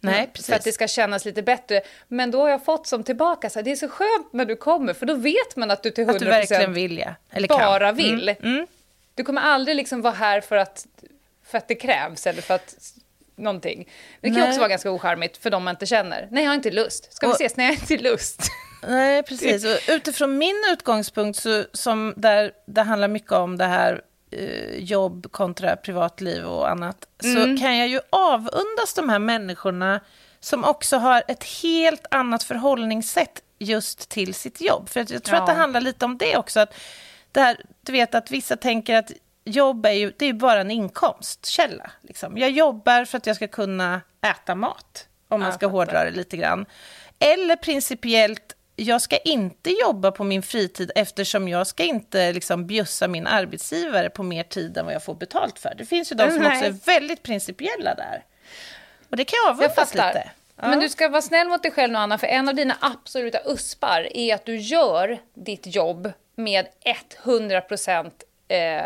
Nej, 0.00 0.14
För 0.14 0.22
att 0.22 0.32
precis. 0.32 0.64
det 0.64 0.72
ska 0.72 0.88
kännas 0.88 1.24
lite 1.24 1.42
bättre. 1.42 1.80
Men 2.08 2.30
då 2.30 2.40
har 2.40 2.48
jag 2.48 2.64
fått 2.64 2.86
som 2.86 3.04
tillbaka, 3.04 3.50
så 3.50 3.58
här, 3.58 3.64
det 3.64 3.70
är 3.72 3.76
så 3.76 3.88
skönt 3.88 4.32
när 4.32 4.44
du 4.44 4.56
kommer, 4.56 4.94
för 4.94 5.06
då 5.06 5.14
vet 5.14 5.56
man 5.56 5.70
att 5.70 5.82
du 5.82 5.90
till 5.90 6.04
100% 6.04 6.10
Att 6.10 6.18
du 6.18 6.24
verkligen 6.24 6.72
vill, 6.72 6.98
ja. 6.98 7.14
Eller 7.30 7.48
kan. 7.48 7.58
bara 7.58 7.92
vill. 7.92 8.28
Mm. 8.28 8.66
Du 9.14 9.24
kommer 9.24 9.40
aldrig 9.42 9.76
liksom 9.76 10.02
vara 10.02 10.14
här 10.14 10.40
för 10.40 10.56
att, 10.56 10.86
för 11.44 11.58
att 11.58 11.68
det 11.68 11.74
krävs 11.74 12.26
eller 12.26 12.42
för 12.42 12.54
att 12.54 12.74
någonting. 13.36 13.88
Det 14.20 14.28
kan 14.28 14.38
Nej. 14.38 14.48
också 14.48 14.58
vara 14.58 14.68
ganska 14.68 14.90
ocharmigt 14.90 15.36
för 15.36 15.50
de 15.50 15.64
man 15.64 15.74
inte 15.74 15.86
känner. 15.86 16.28
Nej, 16.30 16.42
jag 16.44 16.50
har 16.50 16.54
inte 16.54 16.70
lust. 16.70 17.12
Ska 17.14 17.26
vi 17.26 17.32
Och- 17.32 17.36
ses? 17.36 17.56
Nej, 17.56 17.66
jag 17.66 17.74
har 17.74 17.80
inte 17.92 17.98
lust. 18.10 18.42
Nej, 18.88 19.22
precis. 19.22 19.64
Och 19.64 19.78
utifrån 19.94 20.38
min 20.38 20.56
utgångspunkt, 20.72 21.38
så, 21.38 21.64
som 21.72 22.14
där 22.16 22.52
det 22.66 22.82
handlar 22.82 23.08
mycket 23.08 23.32
om 23.32 23.56
det 23.58 23.64
här 23.64 24.02
jobb 24.78 25.32
kontra 25.32 25.76
privatliv 25.76 26.44
och 26.44 26.70
annat, 26.70 27.06
så 27.22 27.34
kan 27.62 27.76
jag 27.78 27.88
ju 27.88 28.00
avundas 28.10 28.94
de 28.96 29.08
här 29.08 29.18
människorna 29.18 30.00
som 30.40 30.64
också 30.64 30.96
har 30.96 31.22
ett 31.28 31.44
helt 31.44 32.06
annat 32.10 32.42
förhållningssätt 32.42 33.42
just 33.58 34.08
till 34.08 34.34
sitt 34.34 34.60
jobb. 34.60 34.88
För 34.88 35.00
jag 35.12 35.22
tror 35.22 35.36
Ja. 35.36 35.40
att 35.40 35.46
det 35.46 35.52
handlar 35.52 35.80
lite 35.80 36.04
om 36.04 36.18
det 36.18 36.36
också. 36.36 36.60
Att 36.60 36.74
det 37.32 37.40
här, 37.40 37.60
du 37.82 37.92
vet 37.92 38.14
att 38.14 38.30
vissa 38.30 38.56
tänker 38.56 38.94
att 38.96 39.10
jobb 39.44 39.86
är 39.86 39.90
ju, 39.92 40.12
det 40.18 40.26
är 40.26 40.32
bara 40.32 40.60
en 40.60 40.70
inkomstkälla. 40.70 41.90
Liksom. 42.00 42.38
Jag 42.38 42.50
jobbar 42.50 43.04
för 43.04 43.18
att 43.18 43.26
jag 43.26 43.36
ska 43.36 43.48
kunna 43.48 44.00
äta 44.26 44.54
mat, 44.54 45.06
om 45.28 45.40
man 45.40 45.52
ska 45.52 45.66
hårdra 45.66 46.04
det 46.04 46.10
lite 46.10 46.36
grann. 46.36 46.66
Eller 47.18 47.56
principiellt, 47.56 48.56
jag 48.80 49.02
ska 49.02 49.16
inte 49.18 49.70
jobba 49.70 50.10
på 50.10 50.24
min 50.24 50.42
fritid 50.42 50.90
eftersom 50.94 51.48
jag 51.48 51.66
ska 51.66 51.84
inte 51.84 52.32
liksom 52.32 52.66
bjussa 52.66 53.08
min 53.08 53.26
arbetsgivare 53.26 54.10
på 54.10 54.22
mer 54.22 54.42
tid 54.42 54.76
än 54.78 54.84
vad 54.84 54.94
jag 54.94 55.04
får 55.04 55.14
betalt 55.14 55.58
för. 55.58 55.74
Det 55.78 55.84
finns 55.84 56.12
ju 56.12 56.16
de 56.16 56.30
som 56.30 56.42
Nej. 56.42 56.52
också 56.52 56.64
är 56.64 56.94
väldigt 56.94 57.22
principiella 57.22 57.94
där. 57.94 58.24
Och 59.10 59.16
det 59.16 59.24
kan 59.24 59.36
jag 59.44 59.50
avundas 59.50 59.94
lite. 59.94 60.30
Ja. 60.56 60.68
Men 60.68 60.80
du 60.80 60.88
ska 60.88 61.08
vara 61.08 61.22
snäll 61.22 61.48
mot 61.48 61.62
dig 61.62 61.72
själv 61.72 61.92
nu, 61.92 61.98
Anna, 61.98 62.18
för 62.18 62.26
en 62.26 62.48
av 62.48 62.54
dina 62.54 62.76
absoluta 62.80 63.38
uspar 63.46 64.16
är 64.16 64.34
att 64.34 64.46
du 64.46 64.56
gör 64.56 65.18
ditt 65.34 65.74
jobb 65.74 66.12
med 66.34 66.66
100 67.24 67.60
procent 67.60 68.24
eh, 68.48 68.82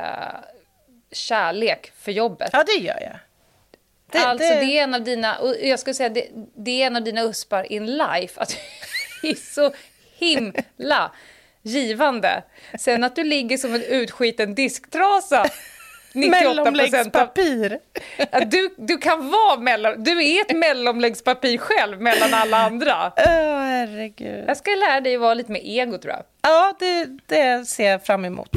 kärlek 1.13 1.93
för 1.99 2.13
jobbet. 2.13 2.51
ja, 2.53 2.65
det 2.67 2.85
gör 2.85 3.01
jag. 3.01 3.19
Det, 4.13 4.19
alltså 4.19 4.49
det- 4.49 4.61
det... 4.61 4.79
är 4.79 4.83
en 4.83 4.95
av 4.95 5.03
dina, 5.03 5.39
jag 5.63 5.79
skulle 5.79 5.95
säga 5.95 6.09
det, 6.09 6.29
det 6.57 6.83
är 6.83 6.87
en 6.87 6.97
av 6.97 7.03
dina 7.03 7.23
uspar 7.23 7.73
in 7.73 7.87
life, 7.87 8.41
att 8.41 8.57
är 9.31 9.55
så 9.55 9.73
himla 10.19 11.11
givande. 11.63 12.43
Sen 12.79 13.05
att 13.05 13.17
du 13.17 13.25
ligger 13.25 13.57
som 13.59 13.75
en 13.75 13.83
utskiten 13.83 14.55
disktrasa 14.55 15.47
98 16.15 16.73
procent 16.73 17.17
av... 17.17 17.29
Du, 18.47 18.75
du 18.77 18.99
kan 18.99 19.31
vara 19.31 19.61
mellan, 19.61 20.05
du 20.05 20.25
är 20.25 20.41
ett 20.41 20.57
mellanläggspapir 20.57 21.59
själv 21.59 22.01
mellan 22.01 22.35
alla 22.35 22.57
andra. 22.57 23.13
Åh, 23.17 23.61
herregud. 23.63 24.45
Jag 24.49 24.57
ska 24.57 24.71
lära 24.71 25.01
dig 25.01 25.15
att 25.15 25.21
vara 25.21 25.35
lite 25.35 25.53
mer 25.53 25.61
ego 25.65 25.99
tror 25.99 26.15
jag. 26.15 26.23
Ja, 26.43 26.75
det, 26.79 27.09
det 27.27 27.69
ser 27.69 27.91
jag 27.91 28.05
fram 28.05 28.25
emot. 28.25 28.51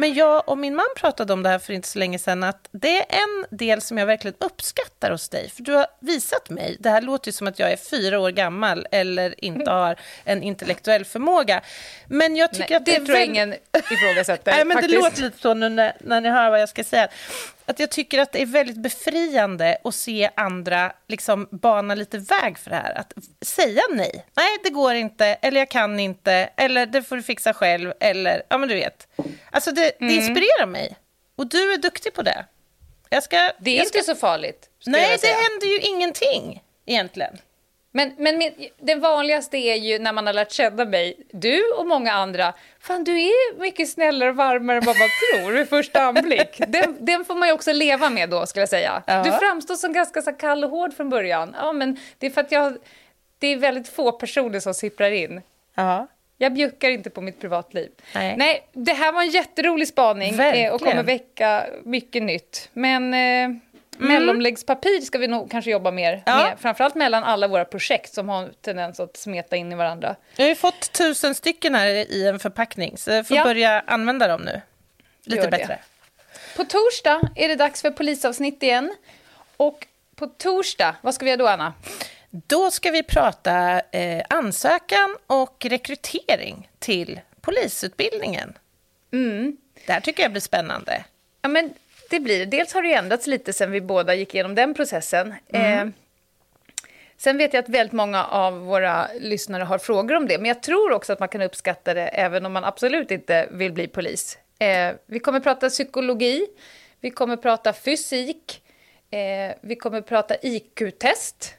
Men 0.00 0.14
jag 0.14 0.48
och 0.48 0.58
min 0.58 0.74
man 0.74 0.86
pratade 0.96 1.32
om 1.32 1.42
det 1.42 1.48
här 1.48 1.58
för 1.58 1.72
inte 1.72 1.88
så 1.88 1.98
länge 1.98 2.18
sedan, 2.18 2.42
att 2.42 2.68
det 2.72 2.98
är 2.98 3.06
en 3.08 3.58
del 3.58 3.80
som 3.80 3.98
jag 3.98 4.06
verkligen 4.06 4.34
uppskattar 4.40 5.10
hos 5.10 5.28
dig. 5.28 5.50
För 5.50 5.62
du 5.62 5.72
har 5.72 5.86
visat 6.00 6.50
mig, 6.50 6.76
det 6.80 6.90
här 6.90 7.02
låter 7.02 7.28
ju 7.28 7.32
som 7.32 7.46
att 7.46 7.58
jag 7.58 7.72
är 7.72 7.76
fyra 7.76 8.20
år 8.20 8.30
gammal 8.30 8.86
eller 8.90 9.44
inte 9.44 9.70
har 9.70 9.96
en 10.24 10.42
intellektuell 10.42 11.04
förmåga. 11.04 11.60
Men 12.06 12.36
jag 12.36 12.52
tycker 12.52 12.68
Nej, 12.70 12.76
att 12.76 12.84
det, 12.84 12.90
det, 12.92 12.96
tror 12.96 13.08
jag 13.08 13.26
väl- 13.26 13.28
ingen 13.28 13.54
ifrågasätter. 13.90 14.52
Nej, 14.56 14.64
men 14.64 14.76
faktiskt. 14.76 14.94
det 14.94 15.02
låter 15.02 15.22
lite 15.22 15.38
så 15.38 15.54
nu 15.54 15.68
när, 15.68 15.96
när 16.00 16.20
ni 16.20 16.28
hör 16.28 16.50
vad 16.50 16.60
jag 16.60 16.68
ska 16.68 16.84
säga. 16.84 17.08
Att 17.70 17.78
jag 17.78 17.90
tycker 17.90 18.18
att 18.18 18.32
det 18.32 18.42
är 18.42 18.46
väldigt 18.46 18.76
befriande 18.76 19.78
att 19.84 19.94
se 19.94 20.30
andra 20.34 20.92
liksom 21.08 21.48
bana 21.50 21.94
lite 21.94 22.18
väg 22.18 22.58
för 22.58 22.70
det 22.70 22.76
här. 22.76 22.98
Att 22.98 23.12
säga 23.42 23.82
nej. 23.90 24.26
Nej, 24.36 24.58
det 24.64 24.70
går 24.70 24.94
inte, 24.94 25.26
eller 25.26 25.58
jag 25.58 25.68
kan 25.68 26.00
inte, 26.00 26.32
eller 26.32 26.86
det 26.86 27.02
får 27.02 27.16
du 27.16 27.22
fixa 27.22 27.54
själv, 27.54 27.92
eller 28.00 28.42
ja, 28.48 28.58
men 28.58 28.68
du 28.68 28.74
vet. 28.74 29.08
Alltså 29.50 29.72
det, 29.72 29.92
det 29.98 30.12
inspirerar 30.12 30.66
mig. 30.66 30.96
Och 31.36 31.46
du 31.46 31.72
är 31.72 31.78
duktig 31.78 32.14
på 32.14 32.22
det. 32.22 32.44
Jag 33.08 33.22
ska, 33.22 33.36
Mm. 33.36 33.52
Det 33.58 33.70
är 33.70 33.78
jag 33.78 33.86
ska, 33.86 33.98
inte 33.98 34.14
så 34.14 34.16
farligt. 34.16 34.68
Nej, 34.86 35.18
det 35.20 35.26
händer 35.26 35.66
ju 35.66 35.78
ingenting 35.78 36.62
egentligen. 36.86 37.38
Men, 37.92 38.12
men 38.18 38.38
min, 38.38 38.52
det 38.78 38.94
vanligaste 38.94 39.56
är 39.56 39.74
ju 39.74 39.98
när 39.98 40.12
man 40.12 40.26
har 40.26 40.32
lärt 40.32 40.52
känna 40.52 40.84
mig, 40.84 41.16
du 41.32 41.72
och 41.78 41.86
många 41.86 42.12
andra, 42.12 42.54
fan 42.80 43.04
du 43.04 43.20
är 43.20 43.60
mycket 43.60 43.88
snällare 43.88 44.30
och 44.30 44.36
varmare 44.36 44.78
än 44.78 44.84
vad 44.84 44.96
man 44.98 45.08
tror 45.32 45.52
vid 45.52 45.68
första 45.68 46.02
anblick. 46.02 46.58
Den, 46.68 46.96
den 47.00 47.24
får 47.24 47.34
man 47.34 47.48
ju 47.48 47.54
också 47.54 47.72
leva 47.72 48.10
med 48.10 48.30
då, 48.30 48.46
skulle 48.46 48.62
jag 48.62 48.68
säga. 48.68 49.02
Ja. 49.06 49.22
Du 49.22 49.32
framstår 49.32 49.74
som 49.74 49.92
ganska 49.92 50.22
så 50.22 50.32
kall 50.32 50.64
och 50.64 50.70
hård 50.70 50.94
från 50.94 51.10
början. 51.10 51.56
Ja, 51.58 51.72
men 51.72 51.98
det 52.18 52.26
är 52.26 52.30
för 52.30 52.40
att 52.40 52.52
jag, 52.52 52.76
det 53.38 53.46
är 53.46 53.56
väldigt 53.56 53.88
få 53.88 54.12
personer 54.12 54.60
som 54.60 54.74
sipprar 54.74 55.10
in. 55.10 55.42
Ja. 55.74 56.06
Jag 56.38 56.54
bjuckar 56.54 56.90
inte 56.90 57.10
på 57.10 57.20
mitt 57.20 57.40
privatliv. 57.40 57.90
Nej. 58.14 58.68
det 58.72 58.92
här 58.92 59.12
var 59.12 59.22
en 59.22 59.30
jätterolig 59.30 59.88
spaning 59.88 60.30
eh, 60.30 60.36
Verkligen. 60.36 60.72
och 60.72 60.80
kommer 60.80 61.02
väcka 61.02 61.66
mycket 61.84 62.22
nytt. 62.22 62.70
Men 62.72 63.14
eh, 63.14 63.56
mellomläggspapir 64.08 65.00
ska 65.00 65.18
vi 65.18 65.26
nog 65.26 65.50
kanske 65.50 65.70
jobba 65.70 65.90
mer 65.90 66.12
Mm. 66.12 66.22
Ja. 66.26 66.36
med. 66.36 66.58
Framförallt 66.60 66.94
mellan 66.94 67.24
alla 67.24 67.48
våra 67.48 67.64
projekt 67.64 68.14
som 68.14 68.28
har 68.28 68.42
en 68.42 68.54
tendens 68.60 69.00
att 69.00 69.16
smeta 69.16 69.56
in 69.56 69.72
i 69.72 69.74
varandra. 69.74 70.16
Jag 70.36 70.44
har 70.44 70.48
ju 70.48 70.54
fått 70.54 70.92
tusen 70.92 71.34
stycken 71.34 71.74
här 71.74 71.86
i 71.88 72.26
en 72.28 72.38
förpackning, 72.38 72.98
så 72.98 73.10
jag 73.10 73.26
får 73.28 73.36
Ja. 73.36 73.44
börja 73.44 73.80
använda 73.86 74.28
dem 74.28 74.42
nu. 74.42 74.60
Lite 75.24 75.42
Gör 75.42 75.50
det. 75.50 75.56
bättre. 75.58 75.78
På 76.56 76.64
torsdag 76.64 77.20
är 77.36 77.48
det 77.48 77.56
dags 77.56 77.82
för 77.82 77.90
polisavsnitt 77.90 78.62
igen. 78.62 78.94
Och 79.56 79.86
på 80.16 80.26
torsdag, 80.26 80.94
vad 81.02 81.14
ska 81.14 81.24
vi 81.24 81.30
göra 81.30 81.38
då, 81.38 81.46
Anna? 81.46 81.72
Då 82.30 82.70
ska 82.70 82.90
vi 82.90 83.02
prata 83.02 83.80
eh, 83.90 84.24
ansökan 84.28 85.16
och 85.26 85.66
rekrytering 85.70 86.68
till 86.78 87.20
polisutbildningen. 87.40 88.58
Mm. 89.12 89.56
Det 89.86 89.92
här 89.92 90.00
tycker 90.00 90.22
jag 90.22 90.32
blir 90.32 90.40
spännande. 90.40 91.04
Ja, 91.42 91.48
men 91.48 91.72
det 92.10 92.20
blir. 92.20 92.46
Dels 92.46 92.72
har 92.72 92.82
det 92.82 92.92
ändrats 92.94 93.26
lite 93.26 93.52
sen 93.52 93.70
vi 93.70 93.80
båda 93.80 94.14
gick 94.14 94.34
igenom 94.34 94.54
den 94.54 94.74
processen. 94.74 95.34
Eh, 95.48 95.86
sen 97.16 97.38
vet 97.38 97.54
jag 97.54 97.62
att 97.62 97.68
väldigt 97.68 97.92
många 97.92 98.24
av 98.24 98.58
våra 98.58 99.08
lyssnare 99.20 99.62
har 99.62 99.78
frågor 99.78 100.16
om 100.16 100.28
det, 100.28 100.38
men 100.38 100.46
jag 100.46 100.62
tror 100.62 100.92
också 100.92 101.12
att 101.12 101.20
man 101.20 101.28
kan 101.28 101.42
uppskatta 101.42 101.94
det 101.94 102.08
även 102.08 102.46
om 102.46 102.52
man 102.52 102.64
absolut 102.64 103.10
inte 103.10 103.48
vill 103.50 103.72
bli 103.72 103.88
polis. 103.88 104.38
Eh, 104.58 104.94
vi 105.06 105.18
kommer 105.18 105.40
prata 105.40 105.68
psykologi, 105.68 106.46
vi 107.00 107.10
kommer 107.10 107.36
prata 107.36 107.72
fysik, 107.72 108.62
eh, 109.10 109.54
vi 109.60 109.76
kommer 109.76 110.00
prata 110.00 110.34
IQ-test. 110.42 111.54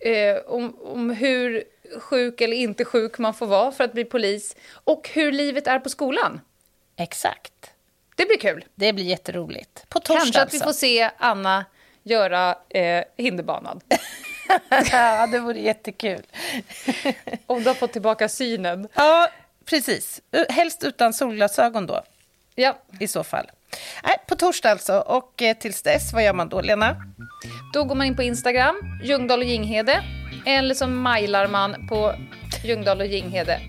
Eh, 0.00 0.36
om, 0.46 0.76
om 0.80 1.10
hur 1.10 1.64
sjuk 1.98 2.40
eller 2.40 2.56
inte 2.56 2.84
sjuk 2.84 3.18
man 3.18 3.34
får 3.34 3.46
vara 3.46 3.72
för 3.72 3.84
att 3.84 3.92
bli 3.92 4.04
polis 4.04 4.56
och 4.72 5.10
hur 5.14 5.32
livet 5.32 5.66
är 5.66 5.78
på 5.78 5.88
skolan. 5.88 6.40
Exakt. 6.96 7.52
Det 8.16 8.26
blir 8.26 8.38
kul. 8.38 8.64
Det 8.74 8.92
blir 8.92 9.04
jätteroligt. 9.04 9.84
På 9.88 10.00
torsdag 10.00 10.20
Kanske 10.20 10.40
att 10.42 10.54
vi 10.54 10.56
alltså. 10.56 10.68
får 10.68 10.72
se 10.72 11.10
Anna 11.18 11.64
göra 12.02 12.56
eh, 12.68 13.04
hinderbanan. 13.16 13.80
ja, 14.92 15.26
det 15.26 15.38
vore 15.38 15.60
jättekul. 15.60 16.22
Om 17.46 17.62
du 17.62 17.68
har 17.70 17.74
fått 17.74 17.92
tillbaka 17.92 18.28
synen. 18.28 18.88
Ja, 18.94 19.28
precis. 19.64 20.20
Helst 20.48 20.84
utan 20.84 21.12
solglasögon 21.12 21.86
då, 21.86 22.02
Ja, 22.54 22.78
i 23.00 23.08
så 23.08 23.24
fall. 23.24 23.50
Nej, 24.04 24.16
på 24.28 24.36
torsdag 24.36 24.70
alltså. 24.70 24.98
Och 24.98 25.42
eh, 25.42 25.56
tills 25.56 25.82
dess, 25.82 26.12
vad 26.12 26.24
gör 26.24 26.32
man 26.32 26.48
då, 26.48 26.60
Lena? 26.60 26.96
då 27.72 27.84
går 27.84 27.94
man 27.94 28.06
in 28.06 28.16
på 28.16 28.22
Instagram, 28.22 29.00
Ljungdahl 29.04 29.38
och 29.38 29.44
Ginghede. 29.44 30.04
Eller 30.46 30.74
så 30.74 30.86
mejlar 30.86 31.48
man 31.48 31.88
på 31.88 32.14
ljungdahl 32.64 33.00
och 33.00 33.06
Ginghede 33.06 33.60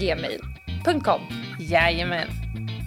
gmail.com. 0.00 1.20
Jajamän. 1.60 2.39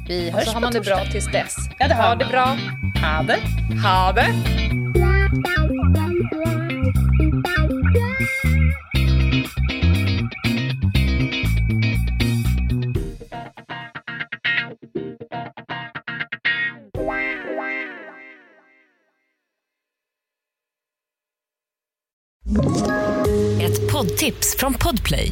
Vi 0.07 0.29
Och 0.29 0.33
hörs 0.33 0.45
så 0.45 0.51
har 0.51 0.61
man 0.61 0.73
det 0.73 0.81
bra 0.81 1.05
tills 1.05 1.31
dess. 1.31 1.55
Ja, 1.79 1.87
det 1.87 1.93
har 1.93 2.07
ha 2.07 2.15
det 2.15 2.25
bra. 2.25 2.57
Ha 3.01 3.23
det. 3.23 3.39
Ha 3.83 4.11
det. 4.11 4.33
Ett 23.61 23.91
poddtips 23.91 24.55
från 24.59 24.73
Podplay. 24.73 25.31